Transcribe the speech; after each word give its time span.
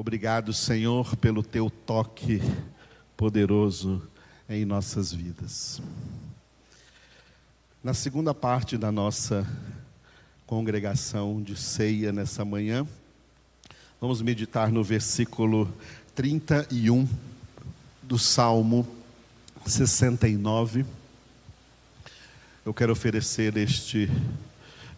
Obrigado, 0.00 0.52
Senhor, 0.52 1.16
pelo 1.16 1.42
teu 1.42 1.68
toque 1.68 2.40
poderoso 3.16 4.00
em 4.48 4.64
nossas 4.64 5.12
vidas. 5.12 5.82
Na 7.82 7.92
segunda 7.92 8.32
parte 8.32 8.78
da 8.78 8.92
nossa 8.92 9.44
congregação 10.46 11.42
de 11.42 11.56
ceia 11.56 12.12
nessa 12.12 12.44
manhã, 12.44 12.86
vamos 14.00 14.22
meditar 14.22 14.70
no 14.70 14.84
versículo 14.84 15.68
31 16.14 17.08
do 18.00 18.20
Salmo 18.20 18.86
69. 19.66 20.86
Eu 22.64 22.72
quero 22.72 22.92
oferecer 22.92 23.56
este 23.56 24.08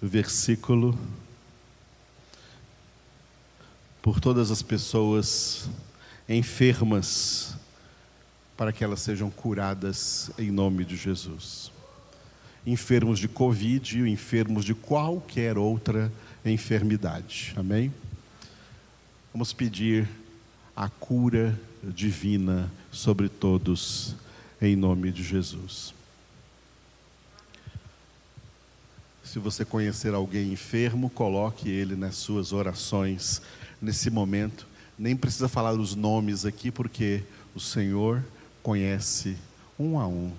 versículo 0.02 0.94
por 4.02 4.20
todas 4.20 4.50
as 4.50 4.62
pessoas 4.62 5.68
enfermas, 6.28 7.54
para 8.56 8.72
que 8.72 8.84
elas 8.84 9.00
sejam 9.00 9.30
curadas 9.30 10.30
em 10.38 10.50
nome 10.50 10.84
de 10.84 10.96
Jesus. 10.96 11.70
Enfermos 12.66 13.18
de 13.18 13.28
Covid, 13.28 14.08
enfermos 14.08 14.64
de 14.64 14.74
qualquer 14.74 15.58
outra 15.58 16.12
enfermidade. 16.44 17.54
Amém? 17.56 17.92
Vamos 19.32 19.52
pedir 19.52 20.08
a 20.74 20.88
cura 20.88 21.58
divina 21.82 22.70
sobre 22.90 23.28
todos, 23.28 24.14
em 24.60 24.76
nome 24.76 25.10
de 25.10 25.22
Jesus. 25.22 25.94
Se 29.24 29.38
você 29.38 29.64
conhecer 29.64 30.12
alguém 30.12 30.52
enfermo, 30.52 31.08
coloque 31.08 31.68
ele 31.68 31.94
nas 31.94 32.16
suas 32.16 32.52
orações 32.52 33.40
nesse 33.80 34.10
momento. 34.10 34.66
Nem 34.98 35.16
precisa 35.16 35.48
falar 35.48 35.72
os 35.72 35.94
nomes 35.94 36.44
aqui, 36.44 36.70
porque 36.70 37.22
o 37.54 37.60
Senhor 37.60 38.22
conhece 38.62 39.36
um 39.78 39.98
a 39.98 40.06
um 40.06 40.32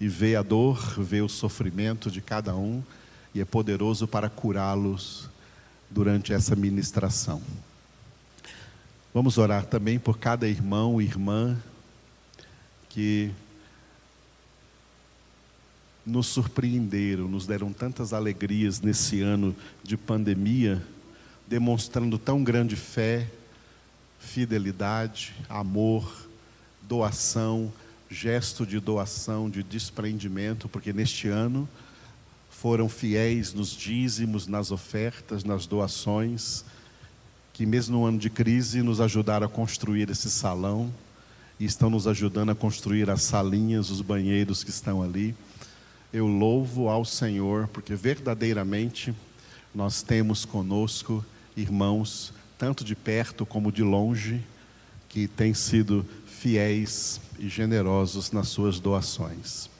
e 0.00 0.08
vê 0.08 0.36
a 0.36 0.42
dor, 0.42 1.00
vê 1.00 1.20
o 1.20 1.28
sofrimento 1.28 2.10
de 2.10 2.20
cada 2.20 2.54
um 2.54 2.82
e 3.34 3.40
é 3.40 3.44
poderoso 3.44 4.06
para 4.06 4.28
curá-los 4.28 5.28
durante 5.90 6.32
essa 6.32 6.54
ministração. 6.54 7.42
Vamos 9.12 9.36
orar 9.36 9.66
também 9.66 9.98
por 9.98 10.18
cada 10.18 10.48
irmão 10.48 11.00
e 11.00 11.04
irmã 11.04 11.56
que 12.88 13.30
nos 16.04 16.26
surpreenderam, 16.26 17.28
nos 17.28 17.46
deram 17.46 17.72
tantas 17.72 18.12
alegrias 18.12 18.80
nesse 18.80 19.20
ano 19.20 19.54
de 19.82 19.96
pandemia 19.96 20.82
demonstrando 21.46 22.18
tão 22.18 22.42
grande 22.42 22.76
fé, 22.76 23.28
fidelidade, 24.18 25.34
amor, 25.48 26.28
doação, 26.82 27.72
gesto 28.08 28.66
de 28.66 28.78
doação, 28.78 29.48
de 29.48 29.62
desprendimento, 29.62 30.68
porque 30.68 30.92
neste 30.92 31.28
ano 31.28 31.68
foram 32.50 32.88
fiéis 32.88 33.52
nos 33.52 33.70
dízimos, 33.70 34.46
nas 34.46 34.70
ofertas, 34.70 35.42
nas 35.42 35.66
doações, 35.66 36.64
que 37.52 37.66
mesmo 37.66 37.98
no 37.98 38.06
ano 38.06 38.18
de 38.18 38.30
crise 38.30 38.82
nos 38.82 39.00
ajudaram 39.00 39.46
a 39.46 39.50
construir 39.50 40.08
esse 40.10 40.30
salão 40.30 40.92
e 41.58 41.64
estão 41.64 41.90
nos 41.90 42.06
ajudando 42.06 42.50
a 42.50 42.54
construir 42.54 43.10
as 43.10 43.22
salinhas, 43.22 43.90
os 43.90 44.00
banheiros 44.00 44.62
que 44.62 44.70
estão 44.70 45.02
ali. 45.02 45.34
Eu 46.12 46.26
louvo 46.26 46.88
ao 46.88 47.04
Senhor, 47.04 47.68
porque 47.68 47.94
verdadeiramente 47.94 49.14
nós 49.74 50.02
temos 50.02 50.44
conosco 50.44 51.24
irmãos, 51.56 52.32
tanto 52.58 52.84
de 52.84 52.94
perto 52.94 53.44
como 53.44 53.72
de 53.72 53.82
longe, 53.82 54.42
que 55.08 55.26
têm 55.28 55.52
sido 55.52 56.06
fiéis 56.26 57.20
e 57.38 57.48
generosos 57.48 58.32
nas 58.32 58.48
suas 58.48 58.80
doações. 58.80 59.70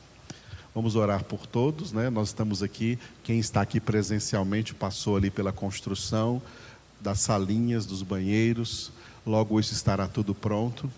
Vamos 0.75 0.97
orar 0.97 1.25
por 1.25 1.47
todos, 1.47 1.93
né? 1.93 2.09
Nós 2.09 2.29
estamos 2.29 2.63
aqui, 2.63 2.99
quem 3.23 3.39
está 3.39 3.61
aqui 3.61 3.79
presencialmente 3.79 4.75
passou 4.75 5.17
ali 5.17 5.31
pela 5.31 5.53
construção 5.53 6.41
das 7.01 7.21
salinhas, 7.21 7.85
dos 7.85 8.03
banheiros, 8.03 8.93
logo 9.27 9.59
isso 9.59 9.75
estará 9.75 10.07
tudo 10.07 10.35
pronto. 10.35 10.91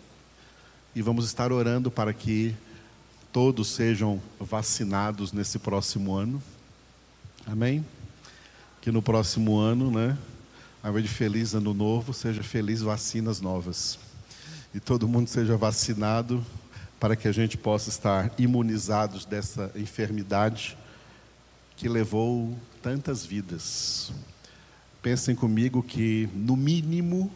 E 0.94 1.02
vamos 1.02 1.26
estar 1.26 1.50
orando 1.50 1.90
para 1.90 2.12
que 2.12 2.54
todos 3.32 3.68
sejam 3.68 4.22
vacinados 4.38 5.32
nesse 5.32 5.58
próximo 5.58 6.14
ano. 6.14 6.40
Amém? 7.44 7.84
Que 8.84 8.92
no 8.92 9.00
próximo 9.00 9.58
ano, 9.58 9.90
né, 9.90 10.14
ao 10.82 10.90
invés 10.90 11.06
de 11.06 11.10
feliz 11.10 11.54
ano 11.54 11.72
novo, 11.72 12.12
seja 12.12 12.42
feliz 12.42 12.82
vacinas 12.82 13.40
novas. 13.40 13.98
E 14.74 14.78
todo 14.78 15.08
mundo 15.08 15.26
seja 15.26 15.56
vacinado 15.56 16.44
para 17.00 17.16
que 17.16 17.26
a 17.26 17.32
gente 17.32 17.56
possa 17.56 17.88
estar 17.88 18.30
imunizados 18.36 19.24
dessa 19.24 19.72
enfermidade 19.74 20.76
que 21.78 21.88
levou 21.88 22.54
tantas 22.82 23.24
vidas. 23.24 24.12
Pensem 25.00 25.34
comigo 25.34 25.82
que, 25.82 26.28
no 26.34 26.54
mínimo, 26.54 27.32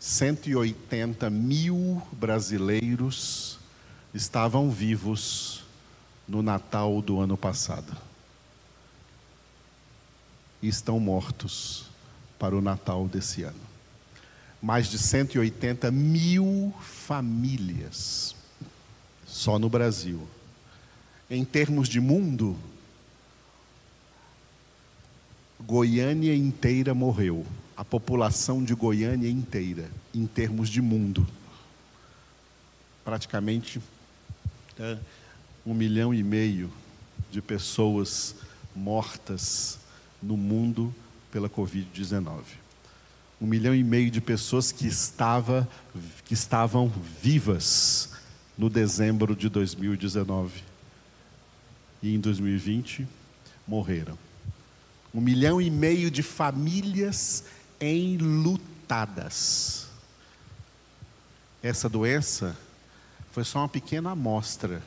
180 0.00 1.28
mil 1.28 2.00
brasileiros 2.10 3.58
estavam 4.14 4.70
vivos 4.70 5.62
no 6.26 6.42
Natal 6.42 7.02
do 7.02 7.20
ano 7.20 7.36
passado. 7.36 7.94
E 10.62 10.68
estão 10.68 11.00
mortos 11.00 11.86
para 12.38 12.56
o 12.56 12.60
Natal 12.60 13.08
desse 13.08 13.42
ano. 13.42 13.60
Mais 14.62 14.88
de 14.88 14.96
180 14.98 15.90
mil 15.90 16.72
famílias, 16.80 18.34
só 19.26 19.58
no 19.58 19.68
Brasil. 19.68 20.26
Em 21.28 21.44
termos 21.44 21.88
de 21.88 22.00
mundo, 22.00 22.56
Goiânia 25.60 26.34
inteira 26.34 26.94
morreu. 26.94 27.46
A 27.76 27.84
população 27.84 28.62
de 28.62 28.74
Goiânia 28.74 29.28
inteira, 29.28 29.90
em 30.14 30.26
termos 30.26 30.68
de 30.68 30.80
mundo. 30.80 31.26
Praticamente 33.04 33.80
é, 34.78 34.98
um 35.64 35.74
milhão 35.74 36.12
e 36.12 36.22
meio 36.22 36.72
de 37.30 37.40
pessoas 37.40 38.34
mortas 38.74 39.78
no 40.22 40.36
mundo 40.36 40.94
pela 41.30 41.48
Covid-19. 41.48 42.42
Um 43.40 43.46
milhão 43.46 43.74
e 43.74 43.82
meio 43.82 44.10
de 44.10 44.20
pessoas 44.20 44.70
que, 44.70 44.86
estava, 44.86 45.68
que 46.24 46.34
estavam 46.34 46.92
vivas 47.20 48.10
no 48.56 48.70
dezembro 48.70 49.34
de 49.34 49.48
2019 49.48 50.62
e 52.02 52.14
em 52.14 52.20
2020 52.20 53.08
morreram. 53.66 54.18
Um 55.14 55.20
milhão 55.20 55.60
e 55.60 55.70
meio 55.70 56.10
de 56.10 56.22
famílias 56.22 57.44
enlutadas. 57.80 59.88
Essa 61.62 61.88
doença 61.88 62.56
foi 63.30 63.44
só 63.44 63.60
uma 63.60 63.68
pequena 63.68 64.10
amostra 64.10 64.82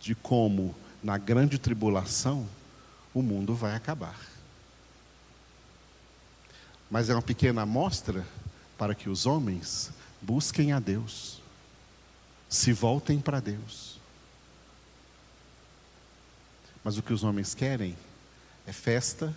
de 0.00 0.14
como, 0.14 0.74
na 1.02 1.18
grande 1.18 1.58
tribulação, 1.58 2.46
o 3.16 3.22
mundo 3.22 3.54
vai 3.54 3.74
acabar 3.74 4.36
mas 6.90 7.10
é 7.10 7.14
uma 7.14 7.22
pequena 7.22 7.62
amostra 7.62 8.26
para 8.78 8.94
que 8.94 9.08
os 9.08 9.26
homens 9.26 9.90
busquem 10.22 10.72
a 10.72 10.78
Deus, 10.78 11.40
se 12.48 12.72
voltem 12.72 13.20
para 13.20 13.40
Deus. 13.40 13.98
Mas 16.84 16.96
o 16.96 17.02
que 17.02 17.12
os 17.12 17.24
homens 17.24 17.54
querem 17.54 17.96
é 18.66 18.72
festa, 18.72 19.36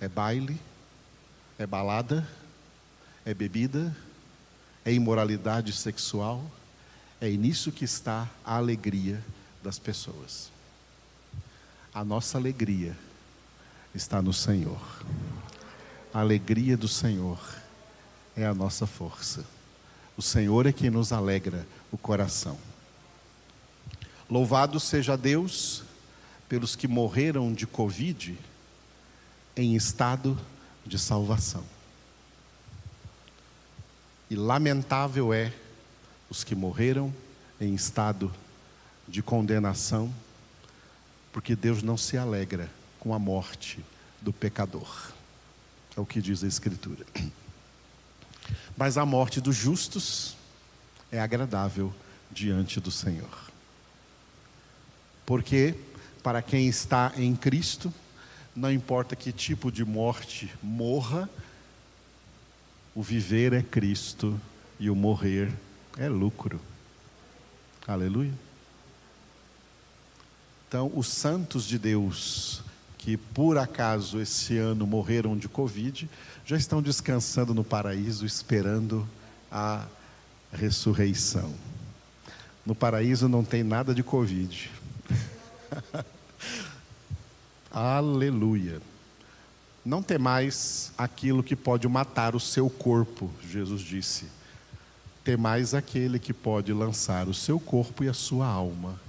é 0.00 0.08
baile, 0.08 0.60
é 1.58 1.66
balada, 1.66 2.26
é 3.24 3.32
bebida, 3.32 3.96
é 4.84 4.92
imoralidade 4.92 5.72
sexual, 5.72 6.44
é 7.20 7.30
nisso 7.30 7.70
que 7.70 7.84
está 7.84 8.28
a 8.44 8.56
alegria 8.56 9.22
das 9.62 9.78
pessoas. 9.78 10.50
A 11.96 12.04
nossa 12.04 12.36
alegria 12.36 12.94
está 13.94 14.20
no 14.20 14.30
Senhor. 14.30 15.02
A 16.12 16.20
alegria 16.20 16.76
do 16.76 16.86
Senhor 16.86 17.40
é 18.36 18.44
a 18.44 18.52
nossa 18.52 18.86
força. 18.86 19.46
O 20.14 20.20
Senhor 20.20 20.66
é 20.66 20.74
quem 20.74 20.90
nos 20.90 21.10
alegra 21.10 21.66
o 21.90 21.96
coração. 21.96 22.58
Louvado 24.28 24.78
seja 24.78 25.16
Deus 25.16 25.84
pelos 26.50 26.76
que 26.76 26.86
morreram 26.86 27.50
de 27.50 27.66
Covid 27.66 28.38
em 29.56 29.74
estado 29.74 30.38
de 30.84 30.98
salvação. 30.98 31.64
E 34.28 34.36
lamentável 34.36 35.32
é 35.32 35.50
os 36.28 36.44
que 36.44 36.54
morreram 36.54 37.10
em 37.58 37.74
estado 37.74 38.30
de 39.08 39.22
condenação, 39.22 40.12
porque 41.36 41.54
Deus 41.54 41.82
não 41.82 41.98
se 41.98 42.16
alegra 42.16 42.66
com 42.98 43.12
a 43.12 43.18
morte 43.18 43.78
do 44.22 44.32
pecador. 44.32 45.12
É 45.94 46.00
o 46.00 46.06
que 46.06 46.22
diz 46.22 46.42
a 46.42 46.46
Escritura. 46.46 47.04
Mas 48.74 48.96
a 48.96 49.04
morte 49.04 49.38
dos 49.38 49.54
justos 49.54 50.34
é 51.12 51.20
agradável 51.20 51.92
diante 52.30 52.80
do 52.80 52.90
Senhor. 52.90 53.50
Porque, 55.26 55.74
para 56.22 56.40
quem 56.40 56.68
está 56.68 57.12
em 57.18 57.36
Cristo, 57.36 57.92
não 58.54 58.72
importa 58.72 59.14
que 59.14 59.30
tipo 59.30 59.70
de 59.70 59.84
morte 59.84 60.50
morra, 60.62 61.28
o 62.94 63.02
viver 63.02 63.52
é 63.52 63.62
Cristo 63.62 64.40
e 64.80 64.88
o 64.88 64.96
morrer 64.96 65.52
é 65.98 66.08
lucro. 66.08 66.58
Aleluia. 67.86 68.45
Então, 70.68 70.90
os 70.94 71.08
santos 71.08 71.64
de 71.64 71.78
Deus 71.78 72.62
que 73.06 73.16
por 73.16 73.56
acaso 73.56 74.20
esse 74.20 74.58
ano 74.58 74.84
morreram 74.84 75.38
de 75.38 75.48
Covid, 75.48 76.10
já 76.44 76.56
estão 76.56 76.82
descansando 76.82 77.54
no 77.54 77.62
paraíso, 77.62 78.26
esperando 78.26 79.08
a 79.48 79.86
ressurreição. 80.52 81.54
No 82.66 82.74
paraíso 82.74 83.28
não 83.28 83.44
tem 83.44 83.62
nada 83.62 83.94
de 83.94 84.02
Covid. 84.02 84.72
Aleluia. 87.70 88.82
Não 89.84 90.02
tem 90.02 90.18
mais 90.18 90.90
aquilo 90.98 91.44
que 91.44 91.54
pode 91.54 91.86
matar 91.86 92.34
o 92.34 92.40
seu 92.40 92.68
corpo, 92.68 93.30
Jesus 93.48 93.82
disse. 93.82 94.24
Tem 95.22 95.36
mais 95.36 95.74
aquele 95.74 96.18
que 96.18 96.32
pode 96.32 96.72
lançar 96.72 97.28
o 97.28 97.34
seu 97.34 97.60
corpo 97.60 98.02
e 98.02 98.08
a 98.08 98.12
sua 98.12 98.48
alma 98.48 99.05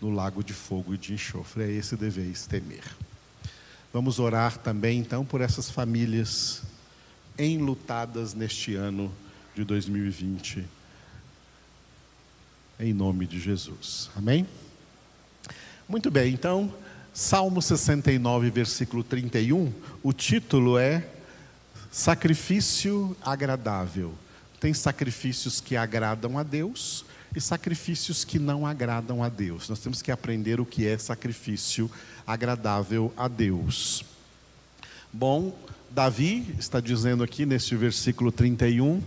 no 0.00 0.10
lago 0.10 0.42
de 0.42 0.52
fogo 0.52 0.94
e 0.94 0.98
de 0.98 1.14
enxofre. 1.14 1.64
É 1.64 1.70
esse 1.70 1.96
deveis 1.96 2.46
temer. 2.46 2.84
Vamos 3.92 4.18
orar 4.18 4.58
também 4.58 4.98
então 4.98 5.24
por 5.24 5.40
essas 5.40 5.70
famílias 5.70 6.62
enlutadas 7.38 8.34
neste 8.34 8.74
ano 8.74 9.12
de 9.54 9.64
2020. 9.64 10.64
Em 12.78 12.92
nome 12.92 13.26
de 13.26 13.40
Jesus. 13.40 14.10
Amém? 14.14 14.46
Muito 15.88 16.10
bem, 16.10 16.34
então, 16.34 16.72
Salmo 17.14 17.62
69, 17.62 18.50
versículo 18.50 19.02
31, 19.02 19.72
o 20.02 20.12
título 20.12 20.78
é 20.78 21.08
Sacrifício 21.90 23.16
agradável. 23.22 24.14
Tem 24.60 24.74
sacrifícios 24.74 25.60
que 25.60 25.76
agradam 25.76 26.38
a 26.38 26.42
Deus 26.42 27.04
e 27.34 27.40
sacrifícios 27.40 28.24
que 28.24 28.38
não 28.38 28.66
agradam 28.66 29.22
a 29.22 29.28
Deus. 29.28 29.68
Nós 29.68 29.78
temos 29.78 30.02
que 30.02 30.10
aprender 30.10 30.60
o 30.60 30.66
que 30.66 30.86
é 30.86 30.96
sacrifício 30.98 31.90
agradável 32.26 33.12
a 33.16 33.28
Deus. 33.28 34.04
Bom, 35.12 35.56
Davi 35.90 36.54
está 36.58 36.80
dizendo 36.80 37.22
aqui 37.22 37.46
neste 37.46 37.74
versículo 37.74 38.30
31, 38.30 39.02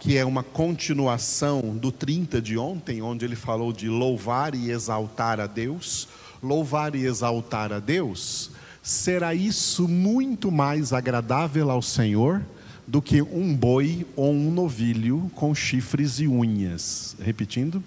que 0.00 0.16
é 0.16 0.24
uma 0.24 0.42
continuação 0.42 1.76
do 1.76 1.90
30 1.90 2.40
de 2.40 2.56
ontem, 2.56 3.02
onde 3.02 3.24
ele 3.24 3.36
falou 3.36 3.72
de 3.72 3.88
louvar 3.88 4.54
e 4.54 4.70
exaltar 4.70 5.40
a 5.40 5.46
Deus. 5.46 6.08
Louvar 6.42 6.94
e 6.94 7.04
exaltar 7.04 7.72
a 7.72 7.80
Deus, 7.80 8.50
será 8.82 9.34
isso 9.34 9.88
muito 9.88 10.50
mais 10.52 10.92
agradável 10.92 11.70
ao 11.70 11.80
Senhor 11.80 12.44
do 12.86 13.02
que 13.02 13.20
um 13.20 13.54
boi 13.54 14.06
ou 14.14 14.32
um 14.32 14.50
novilho 14.50 15.30
com 15.34 15.54
chifres 15.54 16.20
e 16.20 16.28
unhas. 16.28 17.16
Repetindo, 17.20 17.82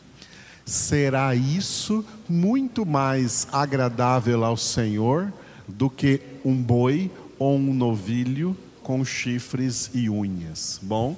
será 0.65 1.33
isso 1.33 2.05
muito 2.27 2.85
mais 2.85 3.47
agradável 3.51 4.43
ao 4.43 4.57
Senhor 4.57 5.31
do 5.67 5.89
que 5.89 6.21
um 6.43 6.55
boi 6.55 7.09
ou 7.37 7.55
um 7.57 7.73
novilho 7.73 8.55
com 8.83 9.05
chifres 9.05 9.89
e 9.93 10.09
unhas. 10.09 10.79
Bom, 10.81 11.15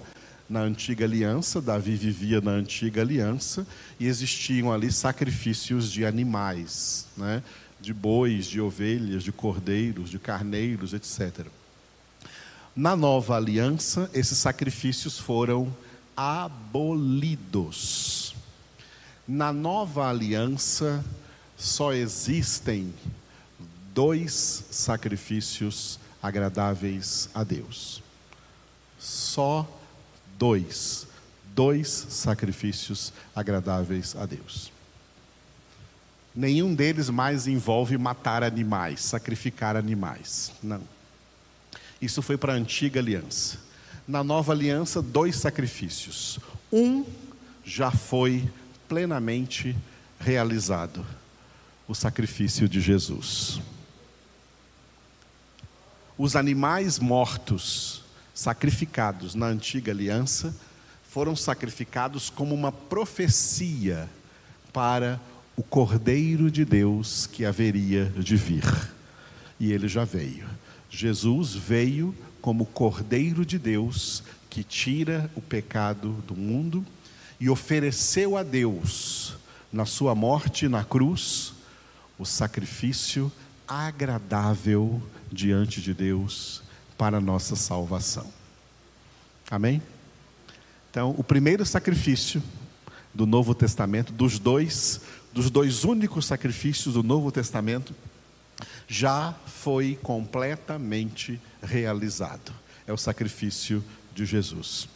na 0.49 0.59
antiga 0.59 1.05
aliança, 1.05 1.61
Davi 1.61 1.95
vivia 1.95 2.41
na 2.41 2.51
antiga 2.51 3.01
aliança 3.01 3.65
e 3.99 4.07
existiam 4.07 4.71
ali 4.71 4.91
sacrifícios 4.91 5.91
de 5.91 6.05
animais, 6.05 7.07
né? 7.15 7.41
de 7.79 7.93
bois, 7.93 8.45
de 8.45 8.61
ovelhas, 8.61 9.23
de 9.23 9.31
cordeiros, 9.31 10.09
de 10.09 10.19
carneiros, 10.19 10.93
etc. 10.93 11.47
Na 12.75 12.95
nova 12.95 13.35
aliança, 13.35 14.09
esses 14.13 14.37
sacrifícios 14.37 15.19
foram 15.19 15.75
abolidos. 16.15 17.53
Na 19.27 19.51
nova 19.51 20.09
aliança, 20.09 21.03
só 21.57 21.93
existem 21.93 22.93
dois 23.93 24.63
sacrifícios 24.71 25.99
agradáveis 26.23 27.29
a 27.33 27.43
Deus. 27.43 28.01
Só 28.97 29.67
dois. 30.37 31.07
Dois 31.53 31.89
sacrifícios 31.89 33.11
agradáveis 33.35 34.15
a 34.15 34.25
Deus. 34.25 34.71
Nenhum 36.33 36.73
deles 36.73 37.09
mais 37.09 37.47
envolve 37.47 37.97
matar 37.97 38.41
animais, 38.43 39.01
sacrificar 39.01 39.75
animais. 39.75 40.53
Não. 40.63 40.81
Isso 42.01 42.21
foi 42.21 42.37
para 42.37 42.53
a 42.53 42.55
antiga 42.55 42.99
aliança. 42.99 43.59
Na 44.07 44.23
nova 44.23 44.51
aliança, 44.51 45.01
dois 45.01 45.35
sacrifícios. 45.35 46.39
Um 46.71 47.05
já 47.63 47.91
foi 47.91 48.49
plenamente 48.89 49.75
realizado: 50.19 51.05
o 51.87 51.93
sacrifício 51.93 52.67
de 52.67 52.81
Jesus. 52.81 53.61
Os 56.17 56.35
animais 56.35 56.99
mortos, 56.99 58.03
sacrificados 58.33 59.35
na 59.35 59.47
antiga 59.47 59.91
aliança, 59.91 60.55
foram 61.09 61.35
sacrificados 61.35 62.29
como 62.29 62.55
uma 62.55 62.71
profecia 62.71 64.09
para 64.71 65.19
o 65.55 65.63
Cordeiro 65.63 66.49
de 66.49 66.63
Deus 66.63 67.27
que 67.27 67.45
haveria 67.45 68.05
de 68.17 68.35
vir. 68.35 68.63
E 69.59 69.71
ele 69.71 69.87
já 69.87 70.03
veio. 70.03 70.47
Jesus 70.91 71.55
veio 71.55 72.13
como 72.41 72.65
Cordeiro 72.65 73.45
de 73.45 73.57
Deus 73.57 74.21
que 74.49 74.61
tira 74.61 75.31
o 75.33 75.41
pecado 75.41 76.11
do 76.27 76.35
mundo 76.35 76.85
e 77.39 77.49
ofereceu 77.49 78.35
a 78.35 78.43
Deus, 78.43 79.35
na 79.71 79.85
sua 79.85 80.13
morte 80.13 80.67
na 80.67 80.83
cruz, 80.83 81.53
o 82.19 82.25
sacrifício 82.25 83.31
agradável 83.65 85.01
diante 85.31 85.81
de 85.81 85.93
Deus 85.93 86.61
para 86.97 87.17
a 87.17 87.21
nossa 87.21 87.55
salvação. 87.55 88.27
Amém? 89.49 89.81
Então, 90.91 91.15
o 91.17 91.23
primeiro 91.23 91.65
sacrifício 91.65 92.43
do 93.13 93.25
Novo 93.25 93.55
Testamento, 93.55 94.11
dos 94.11 94.37
dois, 94.37 94.99
dos 95.33 95.49
dois 95.49 95.85
únicos 95.85 96.25
sacrifícios 96.25 96.95
do 96.95 97.01
Novo 97.01 97.31
Testamento, 97.31 97.95
já 98.91 99.33
foi 99.45 99.97
completamente 100.03 101.39
realizado. 101.63 102.53
É 102.85 102.91
o 102.91 102.97
sacrifício 102.97 103.81
de 104.13 104.25
Jesus. 104.25 104.89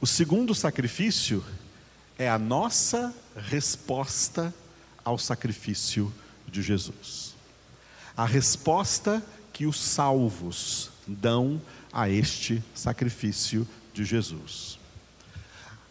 O 0.00 0.08
segundo 0.08 0.56
sacrifício 0.56 1.44
é 2.18 2.28
a 2.28 2.36
nossa 2.36 3.14
resposta 3.36 4.52
ao 5.04 5.16
sacrifício 5.18 6.12
de 6.48 6.62
Jesus. 6.62 7.36
A 8.16 8.26
resposta 8.26 9.24
que 9.52 9.66
os 9.66 9.80
salvos 9.80 10.90
dão 11.06 11.62
a 11.92 12.10
este 12.10 12.60
sacrifício 12.74 13.68
de 13.94 14.04
Jesus. 14.04 14.80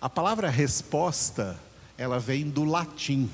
A 0.02 0.10
palavra 0.10 0.50
resposta, 0.50 1.58
ela 1.98 2.20
vem 2.20 2.50
do 2.50 2.66
latim 2.66 3.30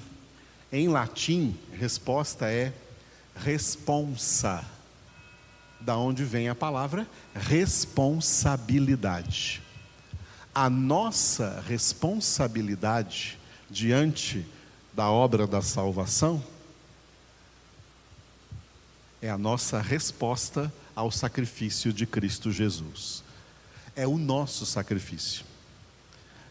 em 0.71 0.87
latim, 0.87 1.57
resposta 1.73 2.49
é 2.49 2.73
responsa. 3.35 4.63
Da 5.79 5.97
onde 5.97 6.23
vem 6.23 6.47
a 6.47 6.55
palavra 6.55 7.07
responsabilidade. 7.33 9.61
A 10.53 10.69
nossa 10.69 11.63
responsabilidade 11.67 13.39
diante 13.69 14.45
da 14.93 15.09
obra 15.09 15.47
da 15.47 15.61
salvação 15.61 16.43
é 19.21 19.29
a 19.29 19.37
nossa 19.37 19.81
resposta 19.81 20.71
ao 20.95 21.11
sacrifício 21.11 21.93
de 21.93 22.05
Cristo 22.05 22.51
Jesus. 22.51 23.23
É 23.95 24.07
o 24.07 24.17
nosso 24.17 24.65
sacrifício. 24.65 25.45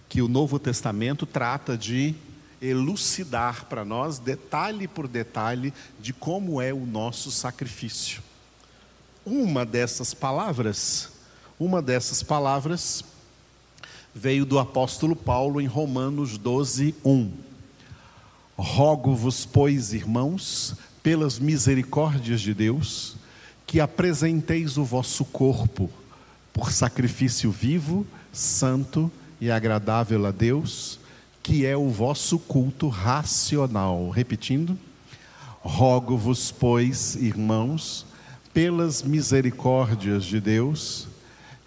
Que 0.08 0.22
o 0.22 0.28
Novo 0.28 0.58
Testamento 0.58 1.26
trata 1.26 1.76
de 1.76 2.14
elucidar 2.60 3.66
para 3.66 3.84
nós, 3.84 4.18
detalhe 4.18 4.86
por 4.86 5.08
detalhe, 5.08 5.72
de 5.98 6.12
como 6.12 6.60
é 6.60 6.72
o 6.72 6.84
nosso 6.86 7.30
sacrifício. 7.30 8.22
Uma 9.24 9.64
dessas 9.64 10.12
palavras, 10.12 11.10
uma 11.58 11.80
dessas 11.80 12.22
palavras 12.22 13.04
veio 14.14 14.44
do 14.44 14.58
apóstolo 14.58 15.14
Paulo 15.14 15.60
em 15.60 15.66
Romanos 15.66 16.36
12, 16.36 16.94
1. 17.04 17.32
Rogo-vos, 18.56 19.46
pois, 19.46 19.92
irmãos, 19.92 20.74
pelas 21.02 21.38
misericórdias 21.38 22.40
de 22.40 22.52
Deus, 22.52 23.16
que 23.66 23.80
apresenteis 23.80 24.76
o 24.76 24.84
vosso 24.84 25.24
corpo 25.24 25.88
por 26.52 26.72
sacrifício 26.72 27.50
vivo, 27.50 28.06
santo 28.32 29.10
e 29.40 29.50
agradável 29.50 30.26
a 30.26 30.30
Deus, 30.30 30.99
que 31.42 31.64
é 31.66 31.76
o 31.76 31.88
vosso 31.88 32.38
culto 32.38 32.88
racional. 32.88 34.10
Repetindo, 34.10 34.78
rogo-vos, 35.60 36.50
pois, 36.50 37.16
irmãos, 37.16 38.06
pelas 38.52 39.02
misericórdias 39.02 40.24
de 40.24 40.40
Deus, 40.40 41.06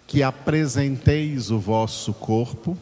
que 0.06 0.22
apresenteis 0.22 1.50
o 1.50 1.58
vosso 1.58 2.12
corpo 2.12 2.76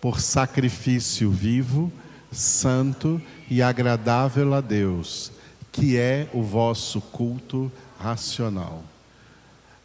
por 0.00 0.20
sacrifício 0.20 1.30
vivo, 1.30 1.92
santo 2.32 3.20
e 3.50 3.60
agradável 3.60 4.54
a 4.54 4.60
Deus, 4.60 5.32
que 5.72 5.96
é 5.96 6.28
o 6.32 6.42
vosso 6.42 7.00
culto 7.00 7.70
racional. 7.98 8.82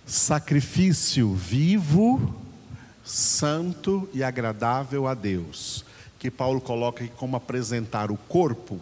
Sacrifício 0.06 1.34
vivo, 1.34 2.36
santo 3.04 4.08
e 4.14 4.24
agradável 4.24 5.08
a 5.08 5.14
Deus, 5.14 5.85
que 6.26 6.32
Paulo 6.32 6.60
coloca 6.60 7.04
aqui 7.04 7.14
como 7.18 7.36
apresentar 7.36 8.10
o 8.10 8.18
corpo. 8.18 8.82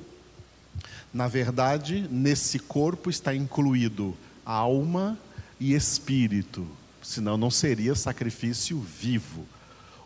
Na 1.14 1.28
verdade, 1.28 2.08
nesse 2.10 2.58
corpo 2.58 3.10
está 3.10 3.36
incluído 3.36 4.16
alma 4.46 5.20
e 5.60 5.74
espírito, 5.74 6.66
senão 7.02 7.36
não 7.36 7.52
seria 7.52 7.96
sacrifício 7.96 8.80
vivo. 8.80 9.46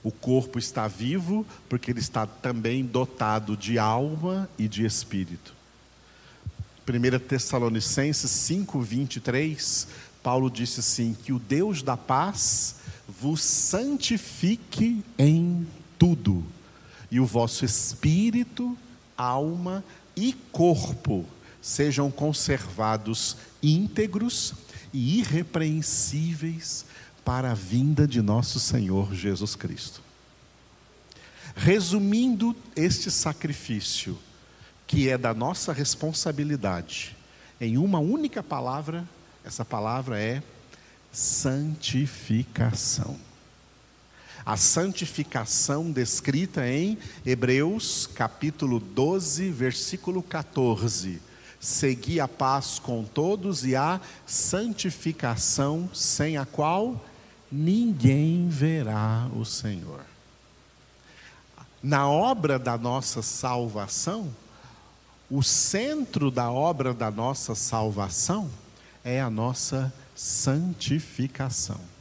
O 0.04 0.10
corpo 0.10 0.58
está 0.58 0.88
vivo 0.88 1.46
porque 1.70 1.92
ele 1.92 2.00
está 2.00 2.26
também 2.26 2.84
dotado 2.84 3.56
de 3.56 3.78
alma 3.78 4.50
e 4.58 4.68
de 4.68 4.84
espírito. 4.84 5.54
1 6.90 7.20
Tessalonicenses 7.20 8.32
5, 8.32 8.82
23, 8.82 9.88
Paulo 10.24 10.50
disse 10.50 10.80
assim: 10.80 11.16
que 11.24 11.32
o 11.32 11.38
Deus 11.38 11.84
da 11.84 11.96
paz 11.96 12.78
vos 13.08 13.44
santifique 13.44 15.04
em 15.20 15.68
tudo, 16.00 16.44
e 17.10 17.20
o 17.20 17.26
vosso 17.26 17.66
espírito, 17.66 18.78
alma 19.18 19.84
e 20.16 20.34
corpo 20.52 21.26
sejam 21.62 22.10
conservados 22.10 23.38
íntegros 23.62 24.54
e 24.94 25.20
irrepreensíveis 25.20 26.86
para 27.26 27.52
a 27.52 27.54
vinda 27.54 28.08
de 28.08 28.22
nosso 28.22 28.60
Senhor 28.60 29.14
Jesus 29.14 29.56
Cristo. 29.56 30.02
Resumindo 31.56 32.56
este 32.76 33.12
sacrifício, 33.12 34.18
que 34.86 35.10
é 35.10 35.18
da 35.18 35.34
nossa 35.34 35.74
responsabilidade, 35.74 37.18
em 37.60 37.78
uma 37.78 38.00
única 38.00 38.42
palavra, 38.42 39.08
essa 39.44 39.66
palavra 39.66 40.20
é 40.20 40.42
santificação. 41.12 43.27
A 44.48 44.56
santificação 44.56 45.92
descrita 45.92 46.66
em 46.66 46.98
Hebreus 47.26 48.08
capítulo 48.08 48.80
12, 48.80 49.52
versículo 49.52 50.24
14 50.24 51.20
segui 51.60 52.22
a 52.22 52.30
paz 52.30 52.80
com 52.80 53.04
todos 53.04 53.66
e 53.66 53.76
a 53.76 54.00
santificação, 54.26 55.90
sem 55.94 56.38
a 56.38 56.46
qual 56.46 57.04
ninguém 57.52 58.48
verá 58.48 59.30
o 59.36 59.44
Senhor. 59.44 60.00
Na 61.84 62.10
obra 62.10 62.58
da 62.58 62.78
nossa 62.78 63.22
salvação, 63.22 64.34
o 65.30 65.44
centro 65.44 66.32
da 66.32 66.50
obra 66.50 66.94
da 66.94 67.12
nossa 67.12 67.54
salvação 67.54 68.50
é 69.04 69.20
a 69.20 69.30
nossa 69.30 69.94
santificação. 70.16 71.97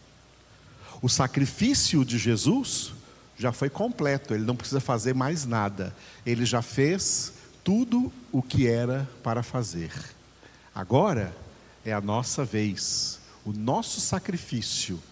O 1.02 1.08
sacrifício 1.08 2.04
de 2.04 2.18
Jesus 2.18 2.92
já 3.38 3.52
foi 3.52 3.68
completo, 3.68 4.32
ele 4.34 4.44
não 4.44 4.56
precisa 4.56 4.80
fazer 4.80 5.14
mais 5.14 5.44
nada, 5.44 5.94
ele 6.24 6.46
já 6.46 6.62
fez 6.62 7.32
tudo 7.62 8.12
o 8.32 8.42
que 8.42 8.66
era 8.66 9.08
para 9.22 9.42
fazer. 9.42 9.92
Agora 10.74 11.36
é 11.84 11.92
a 11.92 12.00
nossa 12.00 12.44
vez, 12.44 13.20
o 13.44 13.52
nosso 13.52 14.00
sacrifício 14.00 15.02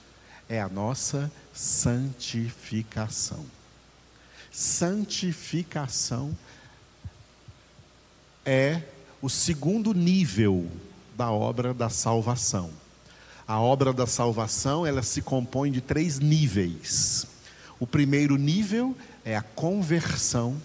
é 0.49 0.61
a 0.61 0.69
nossa 0.69 1.31
santificação. 1.53 3.45
Santificação 4.51 6.37
é 8.45 8.83
o 9.21 9.29
segundo 9.29 9.93
nível 9.93 10.71
da 11.17 11.31
obra 11.31 11.73
da 11.73 11.89
salvação. 11.89 12.71
A 13.47 13.61
obra 13.61 13.93
da 13.93 14.07
salvação, 14.07 14.87
ela 14.87 15.03
se 15.03 15.21
compõe 15.23 15.71
de 15.71 15.81
três 15.81 16.19
níveis. 16.19 17.27
O 17.79 17.87
primeiro 17.87 18.37
nível 18.37 18.97
é 19.25 19.37
a 19.37 19.43
conversão 19.43 20.57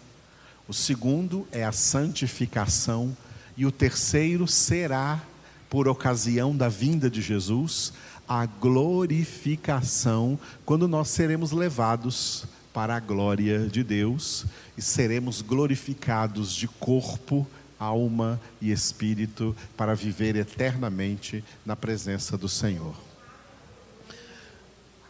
o 0.69 0.74
segundo 0.74 1.48
é 1.51 1.65
a 1.65 1.71
santificação. 1.71 3.17
E 3.57 3.65
o 3.65 3.71
terceiro 3.71 4.48
será, 4.48 5.19
por 5.67 5.88
ocasião 5.88 6.55
da 6.55 6.69
vinda 6.69 7.09
de 7.09 7.24
Jesus, 7.24 7.91
a 8.27 8.45
glorificação, 8.45 10.39
quando 10.63 10.88
nós 10.88 11.07
seremos 11.07 11.51
levados 11.51 12.45
para 12.71 12.95
a 12.95 13.00
glória 13.00 13.67
de 13.67 13.83
Deus 13.83 14.45
e 14.77 14.81
seremos 14.83 15.41
glorificados 15.41 16.53
de 16.53 16.67
corpo, 16.67 17.48
alma 17.79 18.39
e 18.62 18.71
espírito 18.71 19.55
para 19.77 19.95
viver 19.95 20.36
eternamente 20.36 21.43
na 21.65 21.75
presença 21.75 22.38
do 22.38 22.50
Senhor. 22.50 22.95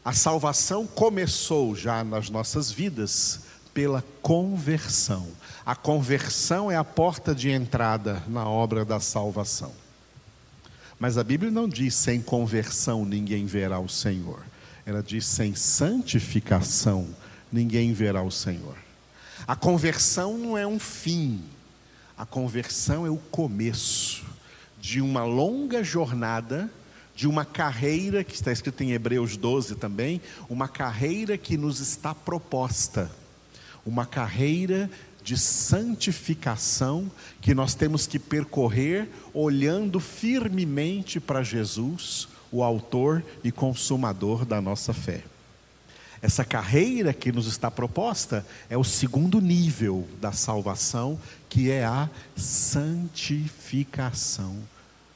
A 0.04 0.14
salvação 0.14 0.88
começou 0.88 1.76
já 1.76 2.04
nas 2.04 2.30
nossas 2.30 2.72
vidas 2.72 3.42
pela 3.74 4.04
conversão. 4.22 5.28
A 5.66 5.76
conversão 5.76 6.72
é 6.72 6.76
a 6.76 6.84
porta 6.84 7.36
de 7.36 7.50
entrada 7.50 8.24
na 8.28 8.48
obra 8.48 8.86
da 8.86 9.00
salvação. 9.00 9.72
Mas 11.00 11.18
a 11.18 11.24
Bíblia 11.24 11.52
não 11.52 11.68
diz 11.68 11.96
sem 11.96 12.22
conversão 12.22 13.06
ninguém 13.06 13.46
verá 13.46 13.80
o 13.80 13.88
Senhor. 13.88 14.44
Ela 14.86 15.04
diz 15.04 15.26
sem 15.26 15.56
santificação 15.56 17.08
ninguém 17.52 17.94
verá 17.94 18.22
o 18.22 18.32
Senhor. 18.32 18.76
A 19.48 19.56
conversão 19.56 20.38
não 20.38 20.58
é 20.58 20.68
um 20.68 20.80
fim, 20.80 21.42
a 22.20 22.26
conversão 22.26 23.08
é 23.08 23.10
o 23.10 23.18
começo 23.18 24.24
de 24.80 25.02
uma 25.02 25.24
longa 25.24 25.84
jornada, 25.84 26.70
de 27.16 27.28
uma 27.28 27.44
carreira, 27.44 28.24
que 28.24 28.36
está 28.36 28.52
escrito 28.52 28.84
em 28.84 28.92
Hebreus 28.92 29.36
12 29.36 29.76
também, 29.76 30.22
uma 30.48 30.68
carreira 30.68 31.36
que 31.38 31.58
nos 31.58 31.80
está 31.80 32.14
proposta 32.14 33.10
uma 33.86 34.06
carreira 34.06 34.90
de 35.24 35.38
santificação 35.38 37.12
que 37.42 37.54
nós 37.54 37.74
temos 37.74 38.08
que 38.08 38.20
percorrer 38.20 39.10
olhando 39.34 40.00
firmemente 40.00 41.20
para 41.20 41.44
Jesus, 41.44 42.28
o 42.52 42.64
Autor 42.64 43.24
e 43.44 43.52
Consumador 43.52 44.46
da 44.46 44.62
nossa 44.62 44.94
fé. 44.94 45.24
Essa 46.22 46.44
carreira 46.44 47.14
que 47.14 47.32
nos 47.32 47.48
está 47.48 47.72
proposta 47.72 48.46
é 48.70 48.78
o 48.78 48.84
segundo 48.84 49.40
nível 49.40 50.06
da 50.20 50.34
salvação, 50.34 51.18
que 51.48 51.72
é 51.72 51.86
a 51.86 52.10
santificação, 52.36 54.62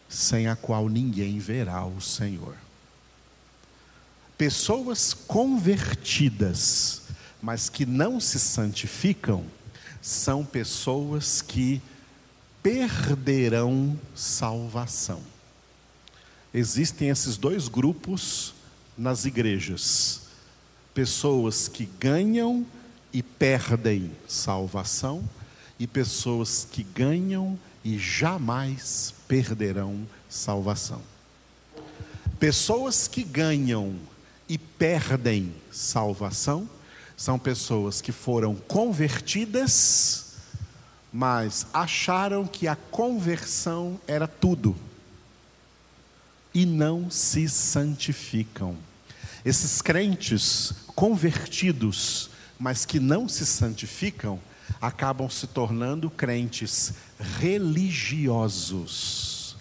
sem 0.08 0.48
a 0.48 0.56
qual 0.56 0.88
ninguém 0.88 1.40
verá 1.40 1.84
o 1.86 2.00
Senhor. 2.00 2.56
Pessoas 4.38 5.14
convertidas, 5.14 7.02
mas 7.42 7.68
que 7.70 7.86
não 7.86 8.18
se 8.20 8.40
santificam, 8.40 9.44
são 10.02 10.46
pessoas 10.46 11.42
que 11.42 11.82
perderão 12.62 14.00
salvação. 14.16 15.22
Existem 16.54 17.10
esses 17.10 17.36
dois 17.36 17.68
grupos 17.68 18.54
nas 18.98 19.26
igrejas: 19.26 20.22
pessoas 20.94 21.68
que 21.68 21.86
ganham 21.86 22.66
e 23.12 23.22
perdem 23.22 24.12
salvação, 24.28 25.28
e 25.80 25.88
pessoas 25.88 26.68
que 26.70 26.84
ganham 26.84 27.58
e 27.84 27.98
jamais 27.98 29.14
perderão 29.28 30.08
salvação. 30.30 31.02
Pessoas 32.40 33.08
que 33.08 33.24
ganham 33.24 33.96
e 34.48 34.58
perdem 34.58 35.54
salvação 35.72 36.70
são 37.18 37.40
pessoas 37.40 38.02
que 38.02 38.12
foram 38.12 38.56
convertidas, 38.56 40.36
mas 41.12 41.68
acharam 41.74 42.46
que 42.46 42.68
a 42.68 42.76
conversão 42.76 44.00
era 44.08 44.28
tudo 44.28 44.76
e 46.54 46.66
não 46.66 47.10
se 47.10 47.50
santificam. 47.50 48.76
Esses 49.46 49.82
crentes 49.82 50.74
convertidos, 50.96 52.30
mas 52.58 52.86
que 52.86 52.98
não 53.00 53.28
se 53.28 53.46
santificam, 53.46 54.40
acabam 54.82 55.30
se 55.30 55.46
tornando 55.48 56.10
crentes 56.10 56.94
religiosos, 57.40 59.58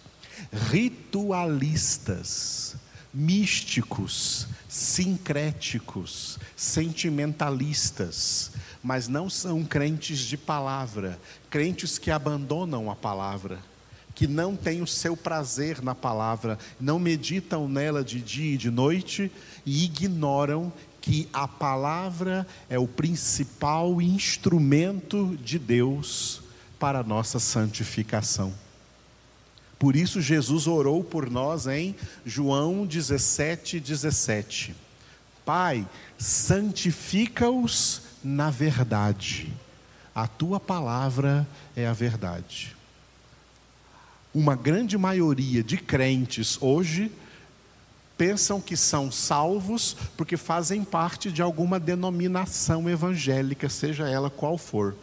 ritualistas, 0.70 2.76
místicos, 3.12 4.46
sincréticos, 4.68 6.38
sentimentalistas, 6.56 8.52
mas 8.82 9.06
não 9.08 9.28
são 9.28 9.62
crentes 9.64 10.20
de 10.20 10.36
palavra, 10.36 11.20
crentes 11.50 11.98
que 11.98 12.10
abandonam 12.10 12.90
a 12.90 12.96
palavra, 12.96 13.58
que 14.14 14.26
não 14.26 14.54
têm 14.56 14.82
o 14.82 14.86
seu 14.86 15.16
prazer 15.16 15.82
na 15.82 15.94
palavra, 15.94 16.58
não 16.80 16.98
meditam 16.98 17.68
nela 17.68 18.04
de 18.04 18.20
dia 18.20 18.54
e 18.54 18.58
de 18.58 18.70
noite 18.70 19.30
e 19.64 19.84
ignoram 19.84 20.72
que 21.00 21.28
a 21.32 21.48
palavra 21.48 22.46
é 22.70 22.78
o 22.78 22.86
principal 22.86 24.00
instrumento 24.00 25.36
de 25.42 25.58
Deus 25.58 26.42
para 26.78 27.00
a 27.00 27.04
nossa 27.04 27.40
santificação. 27.40 28.54
Por 29.78 29.96
isso, 29.96 30.20
Jesus 30.20 30.68
orou 30.68 31.02
por 31.02 31.28
nós 31.28 31.66
em 31.66 31.96
João 32.24 32.86
17, 32.86 33.80
17. 33.80 34.76
Pai, 35.44 35.84
santifica-os 36.16 38.02
na 38.22 38.48
verdade. 38.48 39.52
A 40.14 40.28
tua 40.28 40.60
palavra 40.60 41.44
é 41.74 41.86
a 41.86 41.92
verdade. 41.92 42.76
Uma 44.34 44.56
grande 44.56 44.96
maioria 44.96 45.62
de 45.62 45.76
crentes 45.76 46.56
hoje 46.60 47.12
pensam 48.16 48.60
que 48.60 48.76
são 48.76 49.10
salvos 49.10 49.96
porque 50.16 50.36
fazem 50.36 50.84
parte 50.84 51.30
de 51.30 51.42
alguma 51.42 51.78
denominação 51.78 52.88
evangélica, 52.88 53.68
seja 53.68 54.08
ela 54.08 54.30
qual 54.30 54.56
for. 54.56 54.94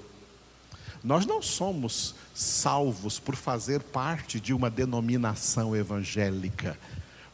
Nós 1.04 1.26
não 1.26 1.42
somos 1.42 2.16
salvos 2.34 3.20
por 3.20 3.36
fazer 3.36 3.82
parte 3.82 4.40
de 4.40 4.54
uma 4.54 4.70
denominação 4.70 5.76
evangélica. 5.76 6.78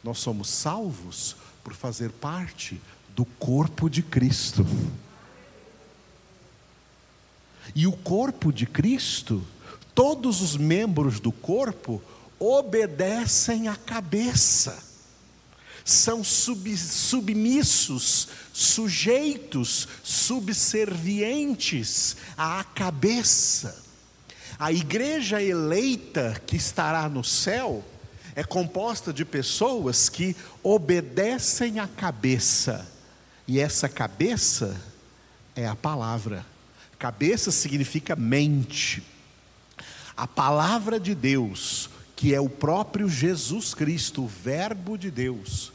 Nós 0.04 0.20
somos 0.20 0.50
salvos 0.50 1.36
por 1.64 1.74
fazer 1.74 2.12
parte 2.12 2.80
do 3.16 3.26
corpo 3.26 3.90
de 3.90 4.04
Cristo. 4.04 4.66
E 7.74 7.88
o 7.88 7.92
corpo 7.92 8.54
de 8.54 8.66
Cristo, 8.66 9.42
todos 9.96 10.42
os 10.42 10.58
membros 10.58 11.20
do 11.20 11.32
corpo 11.32 12.02
obedecem 12.38 13.68
à 13.68 13.76
cabeça 13.76 14.86
são 15.86 16.24
sub, 16.24 16.76
submissos, 16.76 18.28
sujeitos, 18.52 19.88
subservientes 20.04 22.18
à 22.36 22.64
cabeça. 22.64 23.86
A 24.58 24.72
igreja 24.72 25.44
eleita 25.44 26.42
que 26.48 26.56
estará 26.56 27.08
no 27.08 27.24
céu 27.24 27.86
é 28.36 28.44
composta 28.44 29.14
de 29.14 29.24
pessoas 29.24 30.10
que 30.10 30.36
obedecem 30.64 31.80
à 31.80 31.88
cabeça, 31.88 32.92
e 33.48 33.60
essa 33.60 33.88
cabeça 33.88 34.76
é 35.56 35.68
a 35.68 35.76
palavra. 35.76 36.44
Cabeça 36.98 37.52
significa 37.52 38.16
mente. 38.16 39.04
A 40.16 40.28
palavra 40.28 41.00
de 41.00 41.14
Deus, 41.14 41.90
que 42.16 42.34
é 42.34 42.40
o 42.40 42.50
próprio 42.50 43.10
Jesus 43.10 43.74
Cristo, 43.74 44.24
o 44.24 44.28
Verbo 44.28 44.98
de 44.98 45.12
Deus, 45.12 45.74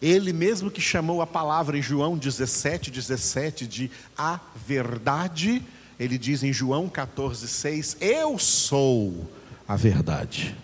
ele 0.00 0.32
mesmo 0.32 0.70
que 0.70 0.80
chamou 0.80 1.20
a 1.20 1.26
palavra 1.26 1.76
em 1.76 1.82
João 1.82 2.16
17, 2.16 2.90
17 2.90 3.66
de 3.66 3.90
a 4.16 4.40
verdade, 4.66 5.62
ele 5.98 6.16
diz 6.16 6.42
em 6.42 6.52
João 6.52 6.88
14, 6.88 7.46
6: 7.46 7.98
Eu 8.00 8.38
sou 8.38 9.30
a 9.68 9.76
verdade. 9.76 10.56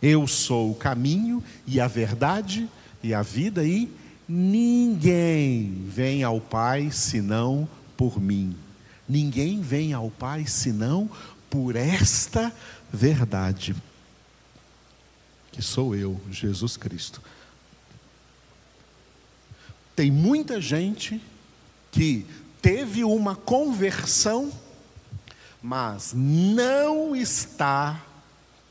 Eu 0.00 0.26
sou 0.26 0.70
o 0.70 0.74
caminho 0.74 1.42
e 1.66 1.80
a 1.80 1.88
verdade 1.88 2.68
e 3.02 3.14
a 3.14 3.22
vida, 3.22 3.64
e 3.64 3.90
ninguém 4.28 5.84
vem 5.86 6.22
ao 6.22 6.40
Pai 6.40 6.90
senão 6.92 7.68
por 7.96 8.20
mim. 8.20 8.54
Ninguém 9.08 9.62
vem 9.62 9.94
ao 9.94 10.10
Pai 10.10 10.46
senão 10.46 11.10
por 11.50 11.76
esta 11.76 12.52
verdade, 12.92 13.74
que 15.52 15.62
sou 15.62 15.94
eu, 15.94 16.20
Jesus 16.30 16.76
Cristo. 16.76 17.22
Tem 19.96 20.10
muita 20.10 20.60
gente 20.60 21.20
que 21.90 22.24
teve 22.62 23.02
uma 23.02 23.34
conversão, 23.34 24.52
mas 25.62 26.12
não 26.14 27.16
está 27.16 28.00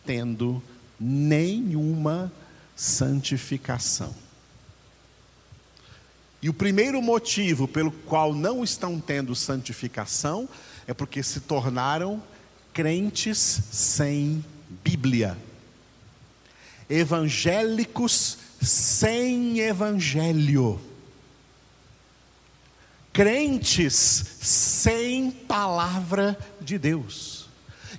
tendo 0.06 0.64
nenhuma 1.00 2.32
santificação. 2.76 4.16
E 6.42 6.50
o 6.50 6.54
primeiro 6.54 7.02
motivo 7.02 7.68
pelo 7.68 7.92
qual 7.92 8.34
não 8.34 8.64
estão 8.64 9.00
tendo 9.00 9.36
santificação 9.36 10.48
é 10.86 10.94
porque 10.94 11.22
se 11.24 11.42
tornaram 11.42 12.22
crentes 12.78 13.60
sem 13.72 14.46
Bíblia, 14.84 15.36
evangélicos 16.88 18.38
sem 18.62 19.62
evangelho. 19.62 20.80
Crentes 23.12 24.38
sem 24.40 25.32
palavra 25.32 26.38
de 26.62 26.78
Deus, 26.78 27.50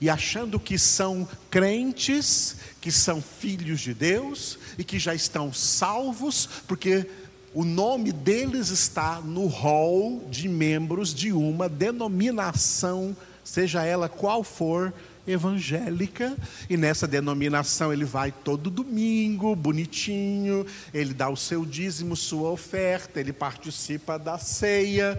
e 0.00 0.08
achando 0.08 0.60
que 0.60 0.78
são 0.78 1.28
crentes, 1.50 2.58
que 2.80 2.92
são 2.92 3.20
filhos 3.20 3.80
de 3.80 3.92
Deus 3.92 4.60
e 4.78 4.84
que 4.84 5.00
já 5.00 5.12
estão 5.12 5.52
salvos, 5.52 6.48
porque 6.68 7.04
o 7.52 7.64
nome 7.64 8.12
deles 8.12 8.68
está 8.68 9.20
no 9.20 9.48
rol 9.48 10.24
de 10.30 10.48
membros 10.48 11.12
de 11.12 11.32
uma 11.32 11.68
denominação, 11.68 13.16
seja 13.48 13.82
ela 13.82 14.10
qual 14.10 14.44
for, 14.44 14.92
evangélica, 15.26 16.36
e 16.68 16.76
nessa 16.76 17.06
denominação 17.06 17.90
ele 17.90 18.04
vai 18.04 18.30
todo 18.30 18.68
domingo, 18.68 19.56
bonitinho, 19.56 20.66
ele 20.92 21.14
dá 21.14 21.30
o 21.30 21.36
seu 21.36 21.64
dízimo, 21.64 22.14
sua 22.14 22.50
oferta, 22.50 23.18
ele 23.18 23.32
participa 23.32 24.18
da 24.18 24.36
ceia. 24.36 25.18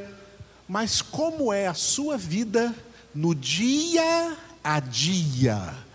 Mas 0.68 1.02
como 1.02 1.52
é 1.52 1.66
a 1.66 1.74
sua 1.74 2.18
vida 2.18 2.74
no 3.16 3.34
dia 3.34 4.38
a 4.64 4.80
dia? 4.80 5.90